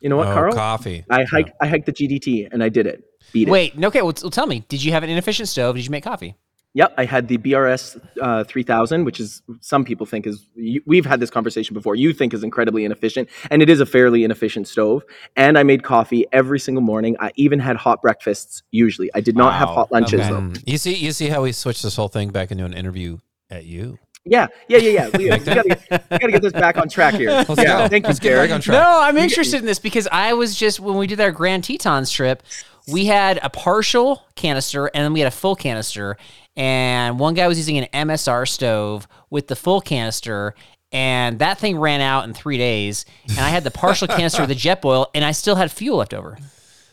[0.00, 0.52] You know what, oh, Carl?
[0.52, 1.04] coffee.
[1.10, 3.04] I hiked I hiked the GDT, and I did it.
[3.32, 3.50] Beat it.
[3.50, 5.76] Wait, no, okay, well, t- well, tell me, did you have an inefficient stove?
[5.76, 6.36] Did you make coffee?
[6.78, 11.04] Yep, I had the BRS uh, 3000, which is some people think is you- we've
[11.04, 11.96] had this conversation before.
[11.96, 15.02] You think is incredibly inefficient, and it is a fairly inefficient stove.
[15.34, 17.16] And I made coffee every single morning.
[17.18, 18.62] I even had hot breakfasts.
[18.70, 20.30] Usually, I did not have hot lunches okay.
[20.30, 20.40] though.
[20.40, 20.62] Mm.
[20.68, 23.18] You see, you see how we switched this whole thing back into an interview
[23.50, 23.98] at you.
[24.24, 25.08] Yeah, yeah, yeah, yeah.
[25.18, 27.30] We, we gotta, get- we gotta get this back on track here.
[27.30, 27.88] Let's yeah, go.
[27.88, 28.68] thank you, Let's get back Derek.
[28.68, 32.12] No, I'm interested in this because I was just when we did our Grand Tetons
[32.12, 32.44] trip,
[32.90, 36.16] we had a partial canister and then we had a full canister.
[36.58, 40.56] And one guy was using an MSR stove with the full canister,
[40.90, 43.06] and that thing ran out in three days.
[43.28, 46.12] And I had the partial canister of the Jetboil, and I still had fuel left
[46.12, 46.36] over.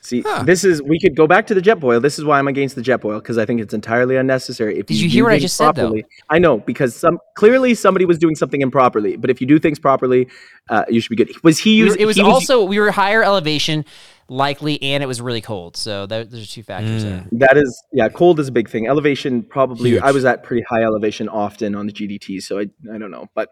[0.06, 2.02] See, this is we could go back to the Jetboil.
[2.02, 4.78] This is why I'm against the Jetboil because I think it's entirely unnecessary.
[4.78, 5.96] If Did you do hear what I things just said, though?
[6.30, 9.18] I know because some clearly somebody was doing something improperly.
[9.18, 10.28] But if you do things properly,
[10.70, 11.32] uh, you should be good.
[11.44, 12.02] Was he We were- using?
[12.02, 13.84] it was he also we were higher elevation,
[14.30, 15.76] likely, and it was really cold.
[15.78, 17.26] So that, those are two factors there.
[17.32, 18.88] That is, yeah, cold is a big thing.
[18.88, 19.92] Elevation, probably.
[19.92, 20.02] Huge.
[20.04, 22.64] I was at pretty high elevation often on the GDT, so I,
[22.94, 23.28] I don't know.
[23.34, 23.50] But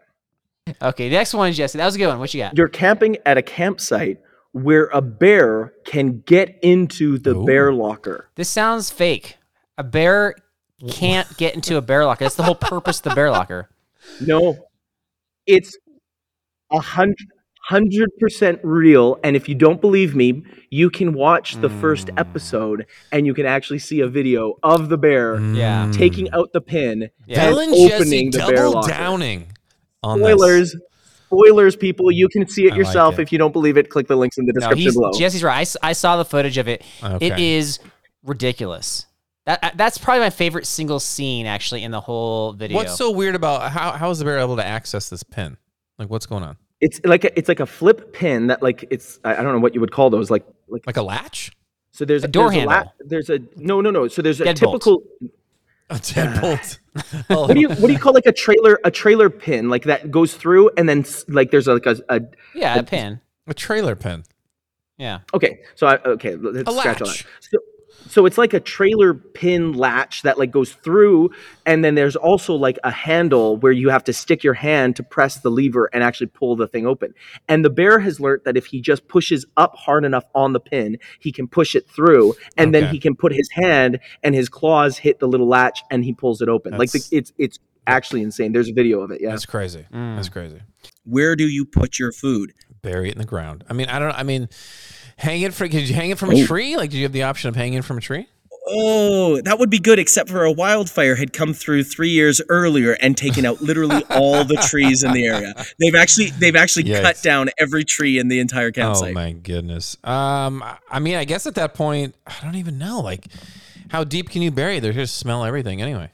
[0.80, 1.76] Okay, next one, Jesse.
[1.78, 2.18] That was a good one.
[2.18, 2.56] What you got?
[2.56, 4.18] you're camping at a campsite
[4.54, 7.44] where a bear can get into the Ooh.
[7.44, 8.28] bear locker.
[8.36, 9.36] This sounds fake.
[9.76, 10.34] A bear
[10.88, 12.24] can't get into a bear locker.
[12.24, 13.68] That's the whole purpose of the bear locker.
[14.20, 14.56] No,
[15.46, 15.76] it's
[16.70, 17.28] a hundred.
[17.68, 22.20] Hundred percent real, and if you don't believe me, you can watch the first Mm.
[22.20, 25.90] episode, and you can actually see a video of the bear Yeah.
[25.90, 27.42] taking out the pin Yeah.
[27.48, 27.88] and Dylan Mm.
[27.88, 28.88] Jesse opening the bear locker.
[28.90, 29.46] downing
[30.02, 30.76] on this.
[31.34, 32.10] Spoilers, spoilers, people.
[32.10, 33.18] You can see it I like yourself.
[33.18, 33.22] it.
[33.22, 35.12] If you don't believe it, click the links in the description he's, below.
[35.12, 35.74] Jesse's right.
[35.82, 36.82] I saw the footage of it.
[37.02, 37.54] It Okay.
[37.56, 37.78] is
[38.22, 39.06] ridiculous.
[39.46, 42.76] That uh, that's probably my favorite single scene actually in the whole video.
[42.76, 45.58] What's so weird about how how is the bear able to access this pin?
[45.98, 46.56] Like, what's going on?
[46.80, 49.60] It's like a, it's like a flip pin that like it's I I don't know
[49.60, 51.52] what you would call those like like Like a latch?
[51.92, 52.92] so there's a door there's handle.
[53.00, 54.56] there's a no no no so there's a Deadbolt.
[54.56, 55.02] typical
[55.90, 56.78] A deadbolt.
[57.28, 60.10] what do you what do you call like a trailer a trailer pin like that
[60.10, 62.20] goes through and then like there's like a, a
[62.54, 63.20] yeah, a pin.
[63.46, 64.24] a trailer pin.
[64.96, 65.20] Yeah.
[65.34, 67.24] okay so I okay let's A scratch on latch.
[67.24, 67.28] that.
[67.50, 67.58] So,
[68.06, 71.30] so it's like a trailer pin latch that like goes through
[71.66, 75.02] and then there's also like a handle where you have to stick your hand to
[75.02, 77.14] press the lever and actually pull the thing open
[77.48, 80.60] and the bear has learned that if he just pushes up hard enough on the
[80.60, 84.48] pin he can push it through and then he can put his hand and his
[84.48, 88.22] claws hit the little latch and he pulls it open like the, it's it's actually
[88.22, 89.86] insane there's a video of it yeah That's crazy.
[89.92, 90.16] Mm.
[90.16, 90.60] That's crazy.
[91.04, 92.54] Where do you put your food?
[92.82, 93.64] Bury it in the ground.
[93.68, 94.12] I mean, I don't.
[94.12, 94.48] I mean,
[95.16, 95.68] hang it from.
[95.68, 96.76] Could you hang it from a tree?
[96.76, 98.26] Like, did you have the option of hanging from a tree?
[98.66, 102.92] Oh, that would be good, except for a wildfire had come through three years earlier
[103.00, 105.52] and taken out literally all the trees in the area.
[105.78, 107.02] They've actually they've actually Yikes.
[107.02, 109.10] cut down every tree in the entire county.
[109.10, 109.98] Oh my goodness.
[110.02, 113.00] Um, I- mean, I guess at that point, I don't even know.
[113.00, 113.26] Like,
[113.90, 114.78] how deep can you bury?
[114.78, 114.80] it?
[114.80, 116.10] They're just smell everything anyway.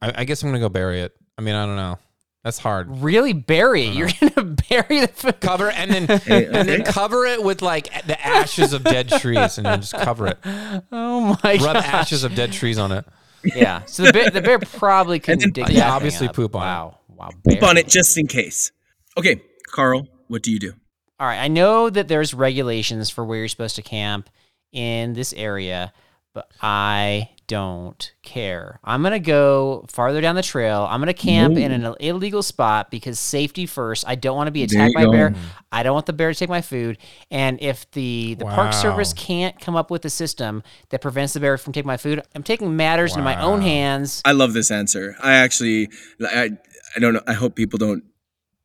[0.00, 1.16] I, I guess I'm gonna go bury it.
[1.36, 1.98] I mean, I don't know.
[2.44, 2.98] That's hard.
[2.98, 3.84] Really bury.
[3.86, 5.40] You're gonna bury the food.
[5.40, 9.56] Cover and then Hey, and then cover it with like the ashes of dead trees,
[9.58, 10.38] and then just cover it.
[10.92, 11.76] Oh my Rub god.
[11.76, 13.04] ashes of dead trees on it.
[13.42, 13.84] Yeah.
[13.86, 16.36] So the bear, the bear probably couldn't then- dig Yeah, that thing obviously up.
[16.36, 16.66] poop on it.
[16.66, 16.98] wow.
[17.08, 17.28] Wow.
[17.48, 17.70] Poop bear.
[17.70, 18.72] on it just in case.
[19.16, 19.40] Okay,
[19.72, 20.72] Carl, what do you do?
[21.20, 24.28] All right, I know that there's regulations for where you're supposed to camp
[24.72, 25.92] in this area,
[26.34, 28.80] but I don't care.
[28.84, 30.86] I'm going to go farther down the trail.
[30.88, 34.04] I'm going to camp in an illegal spot because safety first.
[34.06, 35.12] I don't want to be attacked by a go.
[35.12, 35.34] bear.
[35.70, 36.98] I don't want the bear to take my food.
[37.30, 41.40] And if the the park service can't come up with a system that prevents the
[41.40, 44.22] bear from taking my food, I'm taking matters into my own hands.
[44.24, 45.16] I love this answer.
[45.22, 45.88] I actually,
[46.20, 46.50] I,
[46.96, 47.22] I don't know.
[47.26, 48.04] I hope people don't.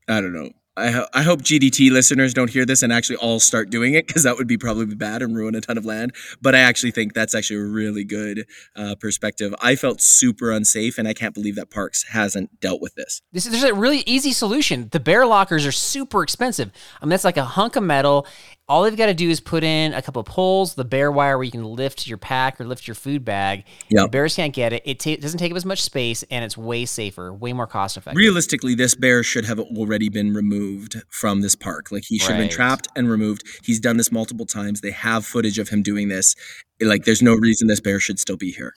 [0.08, 0.50] I don't know.
[0.80, 4.08] I, ho- I hope GDT listeners don't hear this and actually all start doing it
[4.08, 6.14] because that would be probably bad and ruin a ton of land.
[6.42, 9.54] But I actually think that's actually a really good uh, perspective.
[9.62, 13.22] I felt super unsafe, and I can't believe that Parks hasn't dealt with this.
[13.32, 14.90] This is, there's a really easy solution.
[14.92, 16.72] The bear lockers are super expensive.
[17.02, 18.26] I mean, that's like a hunk of metal.
[18.70, 21.38] All they've got to do is put in a couple of poles, the bear wire
[21.38, 23.64] where you can lift your pack or lift your food bag.
[23.90, 24.04] Yep.
[24.04, 24.84] The bears can't get it.
[24.86, 27.98] It ta- doesn't take up as much space, and it's way safer, way more cost
[27.98, 28.16] effective.
[28.16, 31.92] Realistically, this bear should have already been removed from this park.
[31.92, 33.44] Like he should have been trapped and removed.
[33.64, 34.82] He's done this multiple times.
[34.82, 36.36] They have footage of him doing this.
[36.80, 38.74] Like there's no reason this bear should still be here.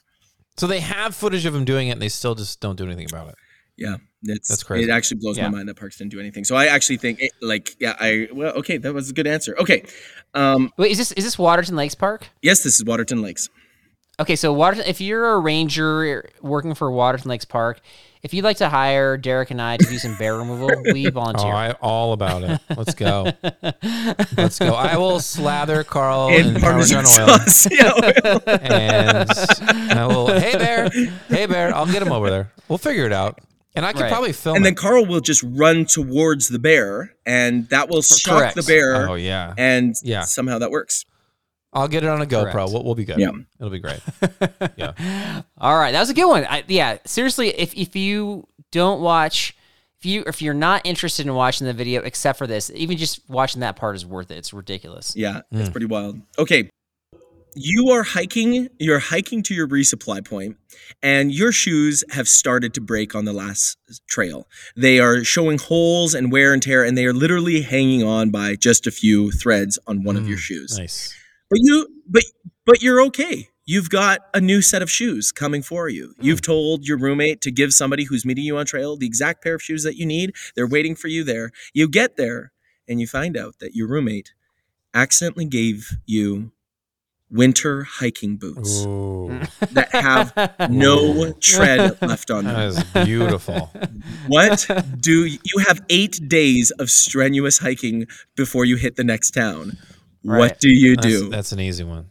[0.57, 3.07] So they have footage of him doing it, and they still just don't do anything
[3.11, 3.35] about it.
[3.77, 4.87] Yeah, it's That's crazy.
[4.89, 5.49] It actually blows Yeah.
[5.49, 6.43] my mind that parks didn't do anything.
[6.43, 9.55] So I actually think, it, like, yeah, I well, okay, that was a good answer.
[9.57, 9.83] Okay,
[10.35, 12.27] um, Wait, is this is this Waterton Lakes Park?
[12.41, 13.49] yes, this is Waterton Lakes.
[14.19, 17.81] Okay, so Waterton, if you're a ranger working for Waterton Lakes Park,
[18.21, 21.09] if you'd like to hire Derek and I to do some bear removal, we Oh,
[21.09, 21.51] volunteer.
[21.51, 22.61] I all about it.
[22.77, 23.31] Let's go.
[24.37, 24.75] Let's go.
[24.75, 27.67] I will slather Carl and in Parmesan Parmesan oil, sauce.
[27.71, 28.41] yeah, oil.
[28.47, 29.29] and
[29.99, 30.27] I will.
[30.27, 30.89] Hey bear,
[31.29, 31.73] hey bear.
[31.75, 32.51] I'll get him over there.
[32.69, 33.39] We'll figure it out,
[33.75, 34.11] and I could Right.
[34.11, 34.55] probably film.
[34.55, 34.75] and then.
[34.75, 38.55] Carl will just run towards the bear, and that will shock Correct.
[38.55, 40.23] the bear, Oh yeah, and Yeah.
[40.23, 41.05] somehow that works.
[41.75, 42.71] I'll get it on a GoPro.
[42.71, 43.17] We'll, we'll be good.
[43.17, 43.31] Yeah.
[43.59, 43.99] it'll be great.
[44.77, 45.41] Yeah.
[45.57, 46.45] All right, that was a good one.
[46.45, 49.55] I, yeah, seriously, if if you don't watch,
[49.99, 53.27] if you if you're not interested in watching the video except for this, even just
[53.29, 54.37] watching that part is worth it.
[54.37, 55.15] It's ridiculous.
[55.15, 55.71] Yeah, it's mm.
[55.71, 56.19] pretty wild.
[56.37, 56.69] Okay.
[57.55, 60.57] You are hiking, you're hiking to your resupply point,
[61.01, 64.47] and your shoes have started to break on the last trail.
[64.75, 68.55] They are showing holes and wear and tear, and they are literally hanging on by
[68.55, 70.77] just a few threads on one of your mm, shoes.
[70.77, 71.13] Nice.
[71.49, 72.23] But you but
[72.65, 73.49] but you're okay.
[73.65, 76.13] You've got a new set of shoes coming for you.
[76.17, 76.25] Hmm.
[76.25, 79.55] You've told your roommate to give somebody who's meeting you on trail the exact pair
[79.55, 80.33] of shoes that you need.
[80.55, 81.51] They're waiting for you there.
[81.73, 82.51] You get there
[82.87, 84.33] and you find out that your roommate
[84.93, 86.51] accidentally gave you
[87.33, 89.39] winter hiking boots Ooh,
[89.71, 92.53] that have no tread left on them.
[92.53, 92.67] That
[93.01, 93.71] is beautiful.
[94.27, 94.67] What
[94.99, 99.77] do you have 8 days of strenuous hiking before you hit the next town?
[100.21, 101.29] What do you do?
[101.29, 102.05] that's an easy one.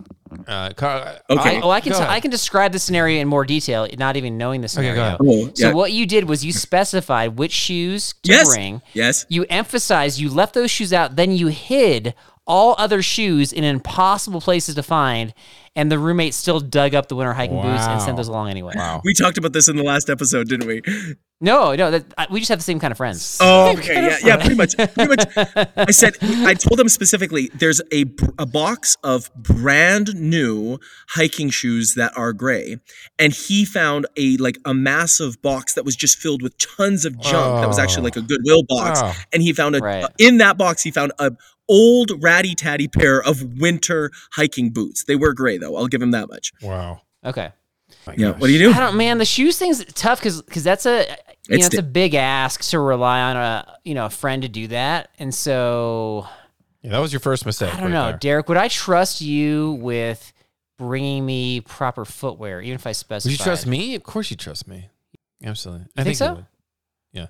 [0.48, 1.58] Uh, Carl, Okay.
[1.58, 2.14] I, oh, I can Go t- ahead.
[2.16, 4.94] I can describe the scenario in more detail, not even knowing the scenario.
[4.94, 5.16] go ahead.
[5.20, 5.74] Oh, So yeah.
[5.74, 8.48] what you did was you specified which shoes to Yes.
[8.48, 8.80] bring.
[8.94, 9.26] Yes.
[9.28, 12.14] You emphasized you left those shoes out, then you hid
[12.46, 15.32] all other shoes in impossible places to find,
[15.76, 18.72] and the roommate still dug up the winter hiking boots and sent those along anyway.
[18.74, 19.00] wow.
[19.04, 20.82] We talked about this in the last episode, didn't we?
[21.40, 23.38] No, no, that, I- we just have the same kind of friends.
[23.40, 25.26] Oh, okay, yeah, yeah, pretty much, pretty much.
[25.76, 28.04] I said, I told them specifically, there's a
[28.38, 30.78] a box of brand new
[31.08, 32.76] hiking shoes that are gray,
[33.18, 37.18] and he found a like a massive box that was just filled with tons of
[37.20, 37.60] junk.
[37.60, 38.22] That was actually like a oh.
[38.22, 39.12] Goodwill box, Oh.
[39.32, 40.06] and he found a Right.
[40.18, 41.32] in that box he found a
[41.72, 45.04] old ratty tatty pair of winter hiking boots.
[45.04, 45.76] They were gray though.
[45.76, 46.52] I'll give him that much.
[46.62, 47.00] Wow.
[47.24, 47.50] Okay.
[48.06, 48.32] My Yeah.
[48.32, 48.40] gosh.
[48.40, 48.72] What do you do?
[48.72, 49.18] I don't, man.
[49.18, 51.06] The shoes thing's tough because because that's a you
[51.48, 54.42] It's know it's di- a big ask to rely on a you know a friend
[54.42, 56.26] to do that, and so
[56.82, 57.72] Yeah, that was your first mistake.
[57.72, 58.18] I don't right know, there.
[58.18, 58.48] Derek.
[58.48, 60.32] Would I trust you with
[60.78, 63.30] bringing me proper footwear, even if I specify?
[63.32, 63.94] Would you trust me?
[63.94, 64.88] Of course you trust me.
[65.44, 65.86] Absolutely.
[65.96, 66.44] I think think, so?
[67.12, 67.26] Yeah.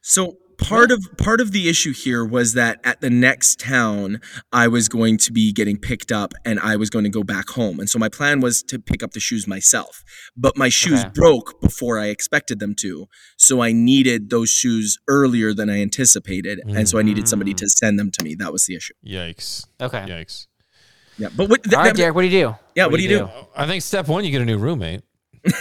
[0.00, 4.20] So part of part of the issue here was that at the next town
[4.52, 7.48] I was going to be getting picked up and I was going to go back
[7.50, 7.78] home.
[7.80, 10.02] And so my plan was to pick up the shoes myself.
[10.36, 11.10] But my shoes Okay.
[11.14, 13.06] broke before I expected them to.
[13.36, 16.60] So I needed those shoes earlier than I anticipated.
[16.66, 17.58] And so I needed somebody Mm.
[17.58, 18.34] to send them to me.
[18.34, 18.94] That was the issue.
[19.06, 19.66] Yikes.
[19.80, 20.04] Okay.
[20.08, 20.46] Yikes.
[21.18, 21.28] Yeah.
[21.36, 22.14] But what th- All right, th- Derek.
[22.14, 22.56] What do you do?
[22.76, 23.28] Yeah, what do you do?
[23.56, 25.02] I think step one, you get a new roommate.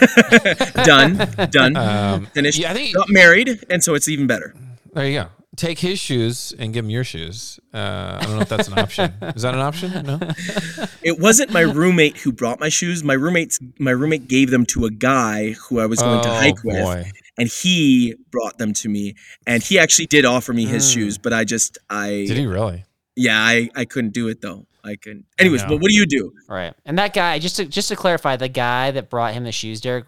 [0.83, 1.17] done.
[1.51, 1.75] Done.
[1.77, 2.59] Um, Finished.
[2.59, 4.53] yeah, I think Got married, and so it's even better.
[4.97, 5.27] There you go.
[5.55, 7.59] Take his shoes and give him your shoes.
[7.73, 9.13] Uh, I don't know if that's an option.
[9.35, 10.05] Is that an option?
[10.05, 10.19] No.
[11.01, 13.03] It wasn't my roommate who brought my shoes.
[13.03, 16.33] My roommate's my roommate gave them to a guy who I was going to Oh,
[16.33, 17.09] hike with, boy.
[17.39, 19.15] and he brought them to me.
[19.47, 20.93] And he actually did offer me his Mm.
[20.93, 22.83] shoes, but I just I Did he really?
[23.15, 24.67] yeah I I couldn't do it though.
[24.83, 25.25] I couldn't.
[25.39, 25.69] Anyways, know.
[25.69, 26.31] but what do you do?
[26.47, 26.73] Right.
[26.85, 29.81] And that guy, just to just to clarify, the guy that brought him the shoes,
[29.81, 30.05] Derek,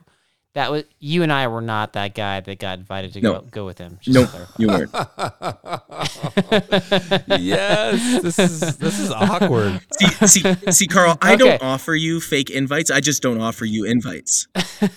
[0.60, 3.34] that was you and I were not that guy that got invited to No.
[3.36, 3.98] go go with him.
[4.06, 4.54] No, clarify.
[4.58, 4.92] you weren't.
[7.40, 8.22] yes.
[8.22, 9.80] This is this is awkward.
[9.98, 11.18] See, see, see, Carl.
[11.22, 11.38] I Okay.
[11.38, 12.92] don't offer you fake invites.
[12.92, 14.48] I just don't offer you invites.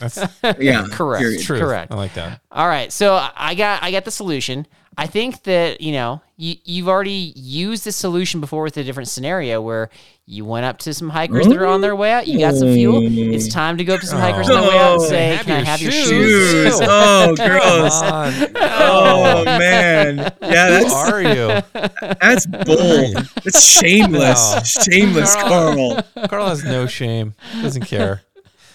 [0.01, 0.19] That's
[0.59, 1.23] Yeah, Correct.
[1.23, 1.43] period.
[1.43, 1.61] true.
[1.61, 1.93] Correct.
[1.93, 2.41] I like that.
[2.51, 4.67] All right, so I got I got the solution.
[4.99, 9.09] I think that you know you you've already used this solution before with a different
[9.09, 9.89] scenario where
[10.27, 12.29] you went up to some hikers that are on their way out.
[12.29, 13.01] You got some fuel.
[13.03, 15.09] It's time to go up to some hikers on their way out and Oh.
[15.09, 16.81] say, Have "Can I have your shoes." shoes?" Shoes.
[16.83, 18.01] Oh, Come gross.
[18.65, 20.17] Oh man.
[20.43, 22.17] Yeah, Who that's are you?
[22.21, 23.29] that's bold.
[23.45, 24.55] It's shameless.
[24.55, 24.63] No.
[24.93, 26.01] Shameless, Carl.
[26.29, 27.35] Carl has no shame.
[27.63, 28.23] Doesn't care.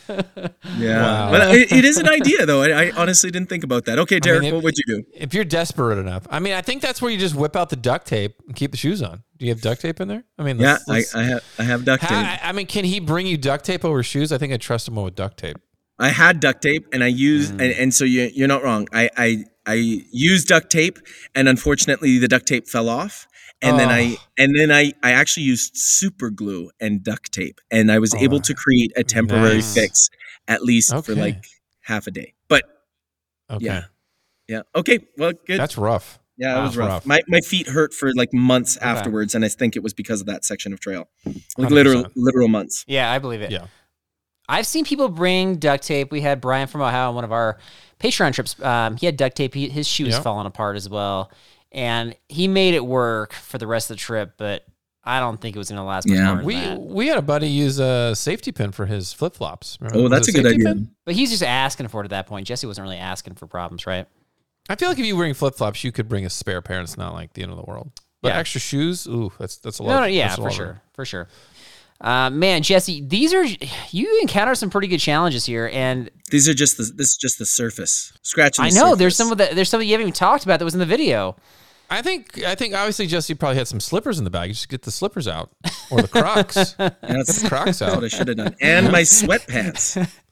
[0.77, 1.31] Yeah, Wow.
[1.31, 2.61] but it, it is an idea though.
[2.61, 3.99] I, I honestly didn't think about that.
[3.99, 5.03] Okay, Derek, if- what would you do?
[5.13, 7.75] If you're desperate enough, I mean, I think that's where you just whip out the
[7.75, 9.23] duct tape and keep the shoes on.
[9.37, 10.23] Do you have duct tape in there?
[10.37, 12.11] I mean, Yeah, let's- I, let's- I have I have duct tape.
[12.11, 14.31] I, I mean, can he bring you duct tape over shoes?
[14.31, 15.57] I think I trust him with duct tape.
[15.99, 17.61] I had duct tape, and I used, Mm.
[17.61, 18.87] and, and so you you're not wrong.
[18.93, 20.99] I I I used duct tape,
[21.33, 23.26] and unfortunately, the duct tape fell off.
[23.61, 24.23] And then I Oh.
[24.37, 28.37] and then I I actually used super glue and duct tape, and I was able
[28.37, 29.73] Oh, to create a temporary nice.
[29.73, 30.09] fix,
[30.47, 31.43] at least for like
[31.81, 32.33] half a day.
[32.47, 32.63] But
[33.49, 33.65] Okay.
[33.65, 33.83] Yeah.
[34.47, 34.61] Yeah.
[34.75, 34.99] Okay.
[35.17, 35.59] Well, good.
[35.59, 36.19] That's rough.
[36.37, 36.89] yeah, it was rough.
[36.89, 37.05] rough.
[37.07, 40.27] My my feet hurt for like months afterwards, and I think it was because of
[40.27, 41.69] that section of trail, like 100%.
[41.71, 42.85] literal literal months.
[42.87, 43.49] Yeah, I believe it.
[43.51, 43.67] Yeah.
[44.49, 46.09] I've seen people bring duct tape.
[46.11, 47.57] We had Brian from Ohio on one of our
[47.99, 48.61] Patreon trips.
[48.61, 49.53] Um, he had duct tape.
[49.53, 50.23] He, his shoe was Yep.
[50.23, 51.31] falling apart as well,
[51.71, 54.33] and he made it work for the rest of the trip.
[54.37, 54.65] But
[55.03, 56.27] I don't think it was going to last much Yeah.
[56.29, 56.79] longer We that.
[56.81, 59.77] we had a buddy use a safety pin for his flip flops.
[59.93, 60.75] Oh, that's a good idea.
[61.05, 62.45] But he's just asking for it at that point.
[62.47, 64.05] Jesse wasn't really asking for problems, right?
[64.69, 66.77] I feel like if you're wearing flip flops, you could bring a spare pair.
[66.79, 67.91] and It's not like the end of the world.
[68.21, 68.39] But Yeah.
[68.39, 69.93] extra shoes, ooh, that's that's a lot.
[69.93, 71.27] No, no, yeah, that's a for sure, for sure.
[71.99, 73.43] Uh, man, Jesse, these are
[73.91, 77.39] you encounter some pretty good challenges here, and These are just the this is just
[77.39, 78.13] the surface.
[78.21, 78.65] Scratching.
[78.65, 80.59] I the know there's some of the there's some that you haven't even talked about
[80.59, 81.35] that was in the video.
[81.89, 84.49] I think I think obviously Jesse probably had some slippers in the bag.
[84.49, 85.51] You just get the slippers out
[85.89, 86.75] or the Crocs.
[86.77, 88.55] Yeah, that's, the Crocs that's what I should have done.
[88.61, 90.07] And my sweatpants,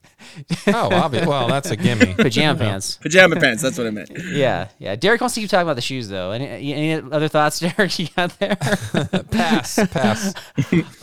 [0.68, 1.26] Oh, obvious.
[1.26, 2.14] Well, that's a gimme.
[2.18, 2.96] Pajama pants.
[2.98, 3.62] pajama pants.
[3.62, 4.10] That's what I meant.
[4.32, 4.96] Yeah, yeah.
[4.96, 6.30] Derek wants to keep talking about the shoes, though.
[6.32, 7.98] Any, any other thoughts, Derek?
[7.98, 8.56] You got there?
[9.30, 10.34] pass, pass.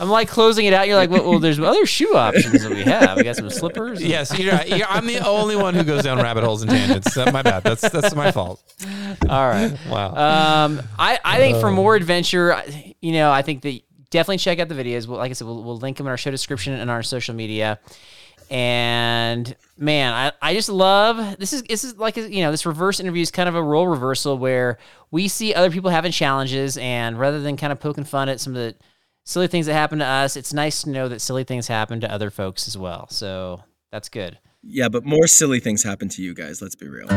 [0.00, 0.86] I'm like closing it out.
[0.86, 3.16] You're like, well, well, there's other shoe options that we have.
[3.16, 4.02] We got some slippers.
[4.02, 4.68] Yes, you're, right.
[4.68, 7.16] You're- I'm the only one who goes down rabbit holes and tangents.
[7.16, 7.62] Uh, my bad.
[7.64, 8.62] That's that's my fault.
[9.28, 9.76] All right.
[9.88, 10.14] Wow.
[10.64, 12.60] Um, I, I think for more adventure,
[13.00, 15.06] you know, I think that definitely check out the videos.
[15.06, 17.34] Well, like I said, we'll, we'll link them in our show description and our social
[17.34, 17.78] media.
[18.50, 23.00] And man, I, I just love this is this is like you know this reverse
[23.00, 24.78] interview is kind of a role reversal where
[25.10, 28.54] we see other people having challenges and rather than kind of poking fun at some
[28.54, 28.74] of the
[29.24, 32.10] silly things that happen to us, it's nice to know that silly things happen to
[32.10, 33.08] other folks as well.
[33.08, 34.38] So that's good.
[34.62, 36.62] Yeah, but more silly things happen to you guys.
[36.62, 37.08] Let's be real.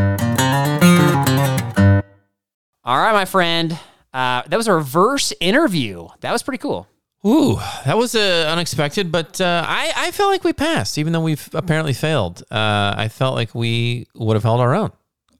[2.83, 3.77] All right, my friend.
[4.13, 6.07] Uh, that was a reverse interview.
[6.21, 6.87] That was pretty cool.
[7.27, 11.19] Ooh, that was uh, unexpected, but uh, I, I felt like we passed, even though
[11.21, 12.41] we've apparently failed.
[12.49, 14.91] Uh, I felt like we would have held our own.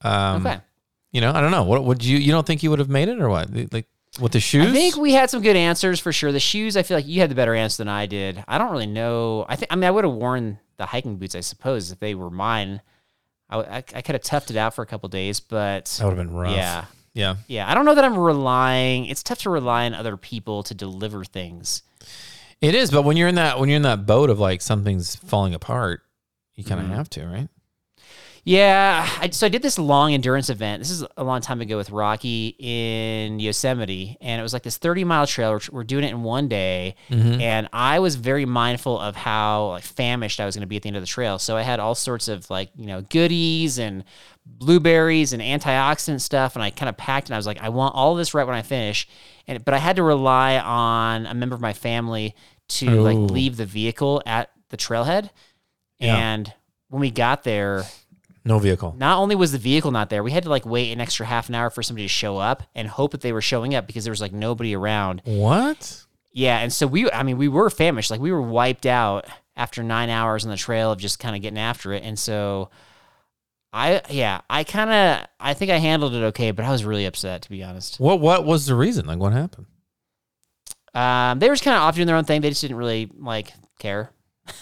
[0.02, 0.60] Um, Okay.
[1.14, 1.64] You know, I don't know.
[1.64, 2.18] What would you?
[2.18, 3.50] You don't think you would have made it, or what?
[3.72, 3.88] Like
[4.20, 4.68] with the shoes?
[4.68, 6.32] I think we had some good answers for sure.
[6.32, 8.44] The shoes, I feel like you had the better answer than I did.
[8.48, 9.46] I don't really know.
[9.48, 12.14] I think I mean I would have worn the hiking boots, I suppose, if they
[12.14, 12.82] were mine.
[13.50, 16.18] I, I, I could have toughed it out for a couple days, but that would
[16.18, 16.52] have been rough.
[16.56, 16.86] yeah,
[17.18, 17.36] Yeah.
[17.48, 17.70] yeah.
[17.70, 19.06] I don't know that I'm relying.
[19.06, 21.82] It's tough to rely on other people to deliver things.
[22.62, 25.16] It is, but when you're in that when you're in that boat of like something's
[25.16, 26.02] falling apart,
[26.56, 26.96] you kind of Mm-hmm.
[26.96, 27.50] have to, right?
[28.44, 30.80] Yeah, I, so I did this long endurance event.
[30.82, 34.78] This is a long time ago with Rocky in Yosemite, and it was like this
[34.78, 35.52] 30 mile trail.
[35.52, 39.84] We're, we're doing it in one day, and I was very mindful of how like
[39.84, 41.40] famished I was going to be at the end of the trail.
[41.40, 44.06] So I had all sorts of like you know goodies and
[44.58, 47.28] blueberries and antioxidant stuff, and I kind of packed.
[47.30, 49.08] And I was like, I want all of this right when I finish,
[49.48, 52.36] and but I had to rely on a member of my family
[52.70, 53.04] to Oh.
[53.04, 55.30] like leave the vehicle at the trailhead,
[56.00, 56.16] Yeah.
[56.18, 56.54] and
[56.90, 57.86] when we got there
[58.44, 58.96] No vehicle.
[58.98, 61.48] not only was the vehicle not there, we had to like wait an extra half
[61.50, 64.04] an hour for somebody to show up and hope that they were showing up because
[64.04, 65.22] there was like nobody around.
[65.26, 66.04] What?
[66.34, 69.82] Yeah, and so we, I mean, we were famished, like we were wiped out after
[69.82, 72.70] nine hours on the trail of just kind of getting after it, and so
[73.74, 77.06] I, yeah, I kind of, I think I handled it okay, but I was really
[77.06, 78.00] upset to be honest.
[78.00, 79.06] What what was the reason?
[79.06, 79.68] Like what happened?
[80.94, 82.42] Um, they were just kind of off doing their own thing.
[82.42, 84.12] They just didn't really like care.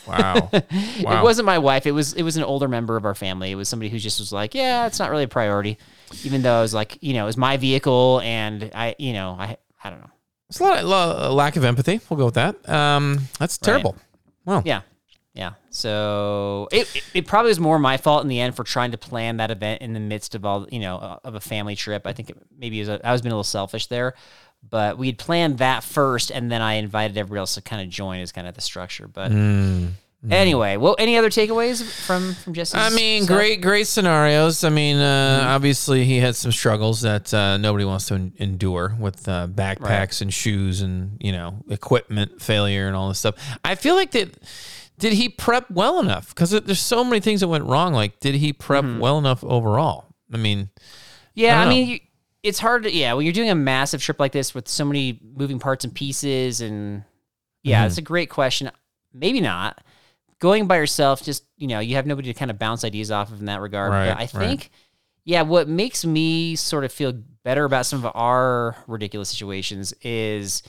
[0.08, 0.50] Wow.
[1.02, 1.20] Wow.
[1.20, 1.86] It wasn't my wife.
[1.86, 3.52] It was it was an older member of our family.
[3.52, 5.78] It was somebody who just was like, yeah, it's not really a priority,
[6.24, 9.36] even though it was like, you know, it was my vehicle, and I, you know,
[9.38, 10.10] I, I don't know.
[10.50, 12.00] It's a lot, lo- lack of empathy.
[12.10, 12.68] We'll go with that.
[12.68, 13.96] Um, that's terrible.
[14.46, 14.64] Wow.
[14.66, 14.82] Yeah,
[15.36, 15.52] yeah.
[15.70, 19.38] So it, it probably was more my fault in the end for trying to plan
[19.38, 22.08] that event in the midst of all, you know, of a family trip.
[22.08, 24.14] I think it, maybe it was a, I was being a little selfish there,
[24.68, 27.90] but we had planned that first, and then I invited everybody else to kind of
[27.90, 29.08] join as kind of the structure.
[29.10, 29.92] But Mm.
[30.32, 32.74] anyway, well, any other takeaways from from Jesse's?
[32.76, 33.38] I mean, stuff?
[33.38, 34.64] great, great scenarios.
[34.64, 35.02] I mean, uh,
[35.42, 35.48] Mm-hmm.
[35.50, 40.22] obviously he had some struggles that uh, nobody wants to en- endure with uh, backpacks
[40.22, 43.36] and shoes and you know equipment failure and all this stuff.
[43.66, 44.30] I feel like that.
[44.98, 46.30] Did he prep well enough?
[46.30, 47.94] Because there's so many things that went wrong.
[47.94, 49.00] Like, did he prep Mm-hmm.
[49.00, 50.06] well enough overall?
[50.34, 50.70] I mean,
[51.34, 52.00] Yeah, I I, mean, you,
[52.44, 55.20] it's hard to yeah when you're doing a massive trip like this with so many
[55.36, 57.04] moving parts and pieces, and
[57.64, 57.88] yeah, Mhm.
[57.88, 58.72] it's a great question.
[59.14, 59.82] Maybe not
[60.40, 61.24] going by yourself.
[61.24, 63.62] Just you know, you have nobody to kind of bounce ideas off of in that
[63.62, 63.92] regard.
[63.92, 64.30] Right, but I right.
[64.30, 64.72] think,
[65.26, 67.12] yeah, what makes me sort of feel
[67.44, 70.64] better about some of our ridiculous situations is.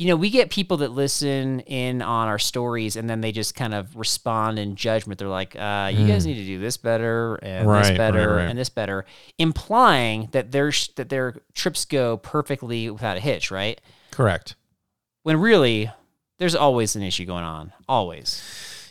[0.00, 3.54] You know, we get people that listen in on our stories and then they just
[3.54, 5.18] kind of respond in judgment.
[5.18, 6.28] They're like, uh, you guys Mm.
[6.28, 8.48] need to do this better and Right, this better right.
[8.48, 9.04] and this better,
[9.36, 13.78] implying that their that their trips go perfectly without a hitch, right?
[14.10, 14.54] correct.
[15.22, 15.90] When really
[16.38, 18.42] there's always an issue going on, always.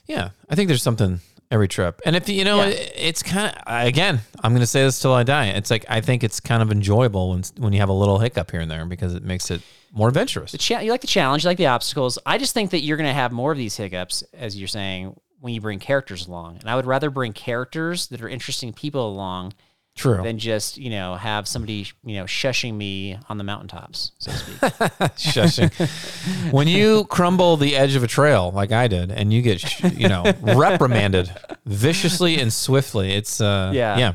[0.06, 1.22] Yeah, I think there's something
[1.52, 2.02] every trip.
[2.06, 2.70] And if you know, Yeah.
[2.96, 5.48] it's kind of again, I'm going to say this till I die.
[5.48, 8.52] It's like I think it's kind of enjoyable when when you have a little hiccup
[8.52, 10.52] here and there because it makes it more adventurous.
[10.52, 12.20] The cha- you like the challenge, you like the obstacles.
[12.26, 15.20] I just think that you're going to have more of these hiccups, as you're saying,
[15.40, 16.58] when you bring characters along.
[16.60, 19.54] And I would rather bring characters that are interesting people along
[20.00, 20.24] True.
[20.24, 24.38] than just you know have somebody you know shushing me on the mountaintops, so to
[24.38, 24.58] speak.
[25.18, 26.52] Shushing.
[26.54, 30.08] when you crumble the edge of a trail like I did, and you get you
[30.08, 31.30] know reprimanded
[31.66, 33.98] viciously and swiftly, it's uh Yeah.
[33.98, 34.14] yeah.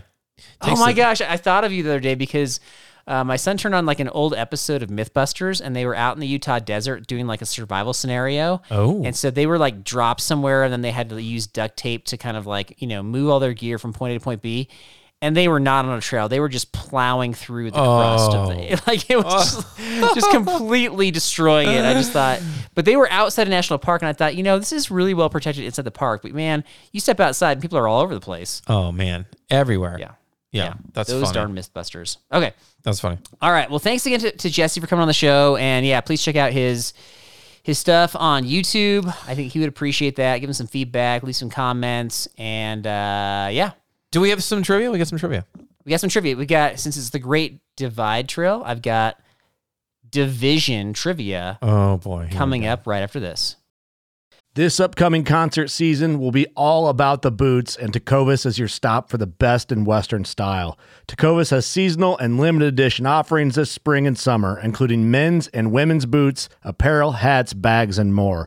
[0.62, 2.60] oh my gosh, I thought of you the other day because.
[3.06, 6.16] Uh, my son turned on like an old episode of Mythbusters, and they were out
[6.16, 8.62] in the Utah desert doing like a survival scenario.
[8.70, 9.04] Oh.
[9.04, 12.06] And so they were like dropped somewhere, and then they had to use duct tape
[12.06, 14.40] to kind of like you know move all their gear from point A to point
[14.40, 14.70] B.
[15.24, 18.48] And they were not on a trail; they were just plowing through the crust of
[18.48, 21.82] the like it was just, just completely destroying it.
[21.82, 22.42] I just thought,
[22.74, 25.14] but they were outside a national park, and I thought, you know, this is really
[25.14, 26.22] well protected inside the park.
[26.22, 26.62] But man,
[26.92, 28.60] you step outside, and people are all over the place.
[28.68, 29.96] Oh man, everywhere.
[29.98, 30.12] Yeah,
[30.52, 30.74] yeah.
[30.92, 31.34] That's those funny.
[31.34, 32.18] darn MythBusters.
[32.30, 32.52] Okay.
[32.82, 33.18] That's funny.
[33.40, 33.68] All right.
[33.70, 36.36] Well, thanks again to, to Jesse for coming on the show, and yeah, please check
[36.36, 36.92] out his
[37.62, 39.06] his stuff on YouTube.
[39.26, 40.38] I think he would appreciate that.
[40.38, 43.70] Give him some feedback, leave some comments, and uh, yeah,
[44.14, 44.92] Do we have some trivia?
[44.92, 45.44] We got some trivia.
[45.84, 46.36] we got some trivia.
[46.36, 49.20] We got since it's the Great Divide Trail, I've got
[50.08, 52.28] division trivia Oh boy.
[52.30, 53.56] Coming up right after this.
[54.54, 59.10] This upcoming concert season will be all about the boots, and Tecovas is your stop
[59.10, 60.78] for the best in Western style.
[61.08, 66.06] Tecovas has seasonal and limited edition offerings this spring and summer, including men's and women's
[66.06, 68.46] boots, apparel, hats, bags, and more.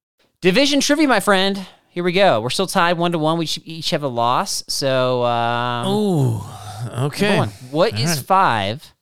[0.41, 1.65] Division trivia, my friend.
[1.89, 2.41] Here we go.
[2.41, 3.37] We're still tied one to one.
[3.37, 4.63] We each- have a loss.
[4.67, 6.41] So, um,
[7.05, 7.37] Okay.
[7.69, 8.25] What is All right.
[8.25, 8.93] five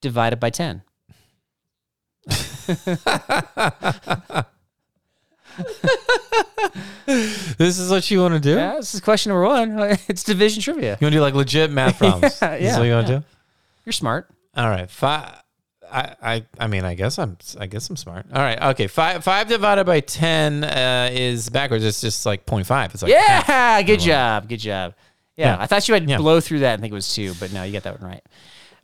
[0.00, 0.82] divided by ten?
[7.06, 8.54] This is what you want to do?
[8.56, 9.78] Yeah, this is question number one.
[10.08, 10.96] It's division trivia.
[11.00, 12.38] You want to do like legit math problems?
[12.42, 13.18] Yeah, Is yeah, what you want to yeah.
[13.20, 13.24] do?
[13.84, 14.28] You're smart.
[14.56, 15.42] All right, five.
[15.92, 18.26] I, I I mean I guess I'm I guess I'm smart.
[18.32, 18.86] All right, okay.
[18.86, 21.84] Five five divided by ten uh, is backwards.
[21.84, 22.94] It's just like 0.5.
[22.94, 23.86] It's like yeah, half.
[23.86, 24.94] good job, good job.
[25.36, 25.62] Yeah, Yeah.
[25.62, 26.18] I thought you had Yeah.
[26.18, 28.22] blow through that and think it was two, but no, you got that one right.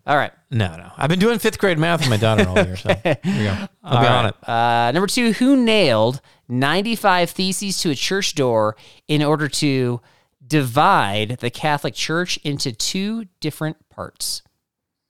[0.06, 0.32] All right.
[0.52, 0.90] No, no.
[0.96, 2.76] I've been doing fifth grade math with my daughter all year.
[2.76, 3.56] So here we go.
[3.82, 4.08] I'll All be right.
[4.08, 4.48] on it.
[4.48, 8.76] Uh, number two, who nailed 95 theses to a church door
[9.08, 10.00] in order to
[10.46, 14.42] divide the Catholic Church into two different parts?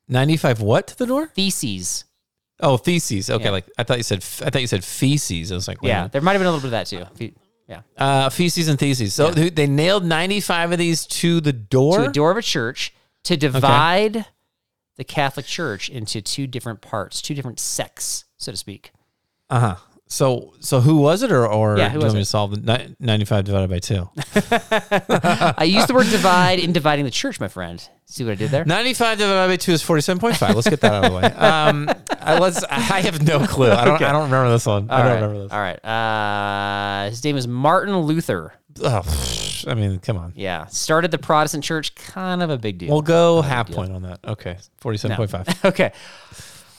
[0.09, 1.27] 95 what to the door?
[1.29, 2.05] Theses.
[2.61, 3.29] Oh, theses.
[3.29, 3.51] Okay, Yeah.
[3.51, 4.19] like I thought you said.
[4.19, 5.53] f- I thought you said feces.
[5.53, 6.13] I was like, wait a Yeah, minute.
[6.13, 7.05] there might have been a little bit of that too.
[7.17, 7.35] Fe-
[7.69, 7.81] Yeah.
[7.99, 9.13] Uh, feces and theses.
[9.13, 11.99] So they- they nailed 95 of these to the door.
[11.99, 12.95] To a door of a church
[13.25, 14.27] to divide
[14.97, 18.93] the Catholic Church into two different parts, two different sects, so to speak.
[19.51, 19.77] Uh huh.
[20.09, 22.65] So so who was it, or or Yeah, who do you want me to solve
[22.65, 24.09] the 95 divided by two?
[25.59, 27.87] I used the word divide in dividing the church, my friend.
[28.05, 28.65] See what I did there?
[28.65, 30.55] 95 divided by 2 is 47.5.
[30.55, 31.33] Let's get that out of the way.
[31.37, 31.91] Um,
[32.21, 33.71] I, let's, I have no clue.
[33.71, 34.01] I don't.
[34.03, 34.91] I don't remember this one.
[34.91, 35.15] I don't right.
[35.17, 35.53] remember this.
[35.53, 35.85] All right.
[35.85, 38.53] Uh, his name is Martin Luther.
[38.83, 39.03] Oh,
[39.67, 40.33] I mean, come on.
[40.37, 41.95] Yeah, started the Protestant church.
[41.95, 42.91] Kind of a big deal.
[42.91, 44.21] We'll go half point on that.
[44.25, 45.47] Okay, forty-seven point five.
[45.65, 45.93] Okay.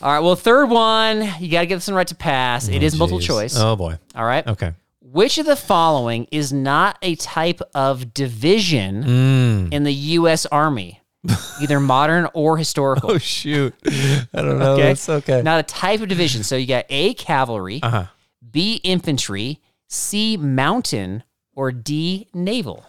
[0.01, 0.19] All right.
[0.19, 2.67] Well, third one, you got to get this one right to pass.
[2.67, 3.55] it is multiple choice.
[3.57, 3.97] Oh boy.
[4.15, 4.45] All right.
[4.45, 4.73] Okay.
[5.01, 9.73] Which of the following is not a type of division Mm.
[9.73, 10.45] in the U.S.
[10.47, 11.01] Army,
[11.61, 13.11] either modern or historical?
[13.13, 13.73] Oh shoot.
[13.85, 14.73] I don't know.
[14.73, 14.83] Okay.
[14.83, 15.41] That's okay.
[15.41, 16.43] Not a type of division.
[16.43, 18.05] So you got A, cavalry, Uh huh.
[18.51, 21.23] B, infantry, C, mountain,
[21.55, 22.85] or D, naval.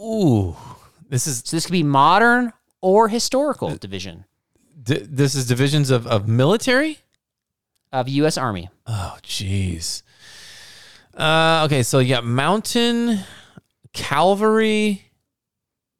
[0.00, 0.54] Ooh.
[1.08, 4.24] This is So this could be modern or historical division
[4.88, 6.98] di- this is divisions of of military.
[7.92, 8.36] of U.S.
[8.36, 8.68] Army.
[8.86, 10.02] Oh jeez.
[11.16, 11.62] Uh.
[11.66, 11.82] Okay.
[11.82, 13.20] So you got mountain,
[13.92, 15.04] cavalry.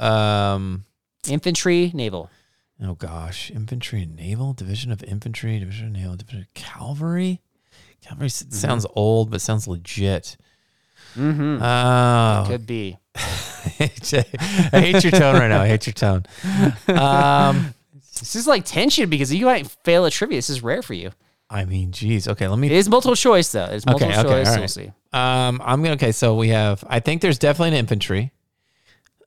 [0.00, 0.84] Um.
[1.28, 2.30] Infantry, naval.
[2.82, 7.40] Oh gosh, infantry and naval division of infantry, division of naval, division of cavalry.
[8.00, 10.36] Cavalry s- sounds old, but sounds legit.
[11.16, 11.60] Mm-hmm.
[11.62, 12.96] Oh, Could be.
[13.16, 13.90] I
[14.70, 15.60] hate your tone right now.
[15.62, 16.24] I hate your tone.
[16.88, 17.74] Um,
[18.20, 20.38] This is like tension because you might fail a trivia.
[20.38, 21.10] This is rare for you.
[21.50, 22.28] I mean, geez.
[22.28, 22.66] Okay, let me.
[22.66, 23.64] It is multiple choice though.
[23.64, 24.48] It's multiple Okay, okay, choice.
[24.48, 24.58] all.
[24.58, 24.86] We'll see.
[25.12, 25.94] Um, I'm gonna.
[25.94, 26.84] Okay, so we have.
[26.88, 28.32] I think there's definitely an infantry.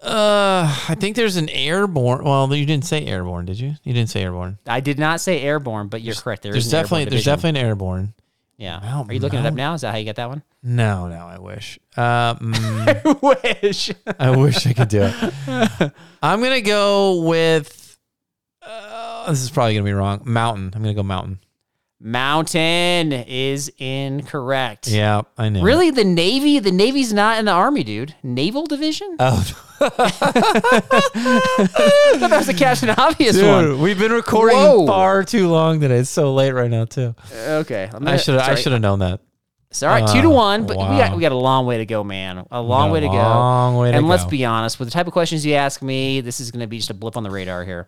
[0.02, 2.24] Uh, I think there's an airborne.
[2.24, 3.76] Well, you didn't say airborne, did you?
[3.84, 4.58] You didn't say airborne.
[4.68, 6.42] I did not say airborne, but you're correct.
[6.42, 8.14] There there's definitely there's definitely an airborne.
[8.58, 8.80] yeah.
[8.82, 9.76] Mount- Are you looking it up now?
[9.76, 10.42] Is that how you get that one?
[10.64, 11.80] No, no, I wish.
[11.96, 13.92] Uh, mm, Wish.
[14.20, 15.92] I wish I could do it.
[16.24, 17.78] I'm gonna go with.
[19.26, 20.22] Uh, this is probably gonna be wrong.
[20.26, 20.72] Mountain.
[20.76, 21.40] I'm gonna go mountain.
[22.04, 24.88] Mountain is incorrect.
[24.88, 25.62] Yeah, I know.
[25.62, 26.58] Really, the Navy?
[26.58, 28.16] The Navy's not in the Army, dude.
[28.24, 29.16] Naval division?
[29.20, 29.46] Oh,
[29.82, 30.10] I
[32.20, 33.80] thought that was the Captain Obvious one.
[33.80, 34.88] we've been recording Whoa.
[34.88, 35.98] far too long today.
[36.00, 37.14] It's so late right now too.
[37.34, 39.20] Okay, I'm I should I should have known that.
[39.84, 41.86] All right, two to Uh, one, but we got we got a long way to
[41.86, 42.46] go, man.
[42.52, 43.14] A long way a to go.
[43.14, 46.20] long way to and let's be honest, with the type of questions you ask me,
[46.22, 47.88] this is going to be just a blip on the radar here.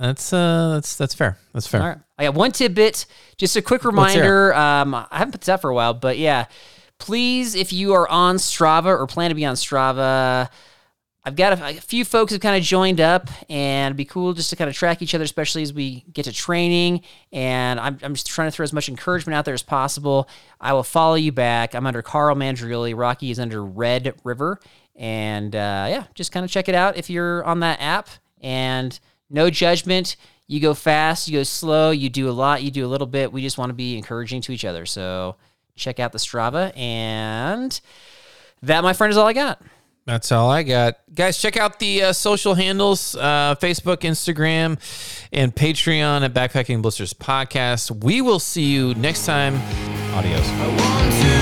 [0.00, 1.36] That's uh that's that's fair.
[1.52, 1.82] That's fair.
[1.82, 3.04] All right, I got one tidbit.
[3.36, 4.54] Just a quick reminder.
[4.54, 6.46] Um, I haven't put this out for a while, but yeah,
[6.98, 10.48] please, if you are on Strava or plan to be on Strava.
[11.22, 14.32] I've got a, a few folks have kind of joined up, and it'd be cool
[14.32, 17.02] just to kind of track each other, especially as we get to training.
[17.30, 20.30] And I'm, I'm just trying to throw as much encouragement out there as possible.
[20.58, 21.74] I will follow you back.
[21.74, 22.96] I'm under Carl Mandrioli.
[22.96, 24.60] Rocky is under Red River.
[24.96, 28.08] And uh, yeah, just kind of check it out if you're on that app.
[28.40, 28.98] And
[29.30, 30.16] no judgment.
[30.46, 33.32] You go fast, you go slow, you do a lot, you do a little bit.
[33.32, 34.84] We just want to be encouraging to each other.
[34.84, 35.36] So
[35.76, 36.76] check out the Strava.
[36.76, 37.80] And
[38.62, 39.62] that, my friend, is all I got.
[40.06, 40.98] That's all I got.
[41.14, 44.78] Guys, check out the uh, social handles uh, Facebook, Instagram,
[45.32, 48.02] and Patreon at Backpacking Blisters Podcast.
[48.02, 49.54] We will see you next time.
[50.14, 51.39] Adios.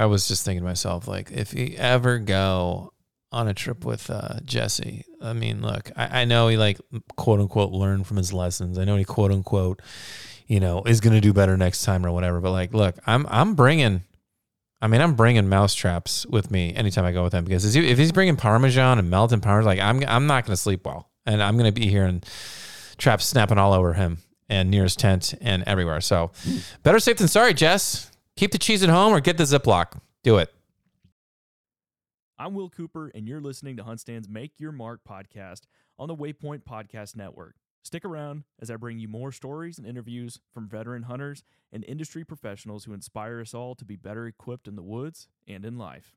[0.00, 2.92] I was just thinking to myself, like, if you ever go
[3.32, 6.78] on a trip with uh, Jesse, I mean, look, I, I know he like
[7.16, 8.78] quote unquote learned from his lessons.
[8.78, 9.82] I know he quote unquote,
[10.46, 12.40] you know, is to do better next time or whatever.
[12.40, 14.02] But like, look, I'm I'm bringing,
[14.82, 17.84] I mean, I'm bringing mouse traps with me anytime I go with him because if
[17.84, 20.84] he- if he's bringing Parmesan and melted Parmesan, like I'm I'm not going to sleep
[20.86, 22.24] well, and I'm going to be here and
[22.96, 26.00] traps snapping all over him and near his tent and everywhere.
[26.00, 26.32] So,
[26.82, 28.09] better safe than sorry, Jess.
[28.36, 30.00] Keep the cheese at home or get the Ziploc.
[30.22, 30.52] Do it.
[32.38, 35.62] I'm Will Cooper, and you're listening to Huntstand's Make Your Mark podcast
[35.98, 37.56] on the Waypoint Podcast Network.
[37.82, 42.24] Stick around as I bring you more stories and interviews from veteran hunters and industry
[42.24, 46.16] professionals who inspire us all to be better equipped in the woods and in life.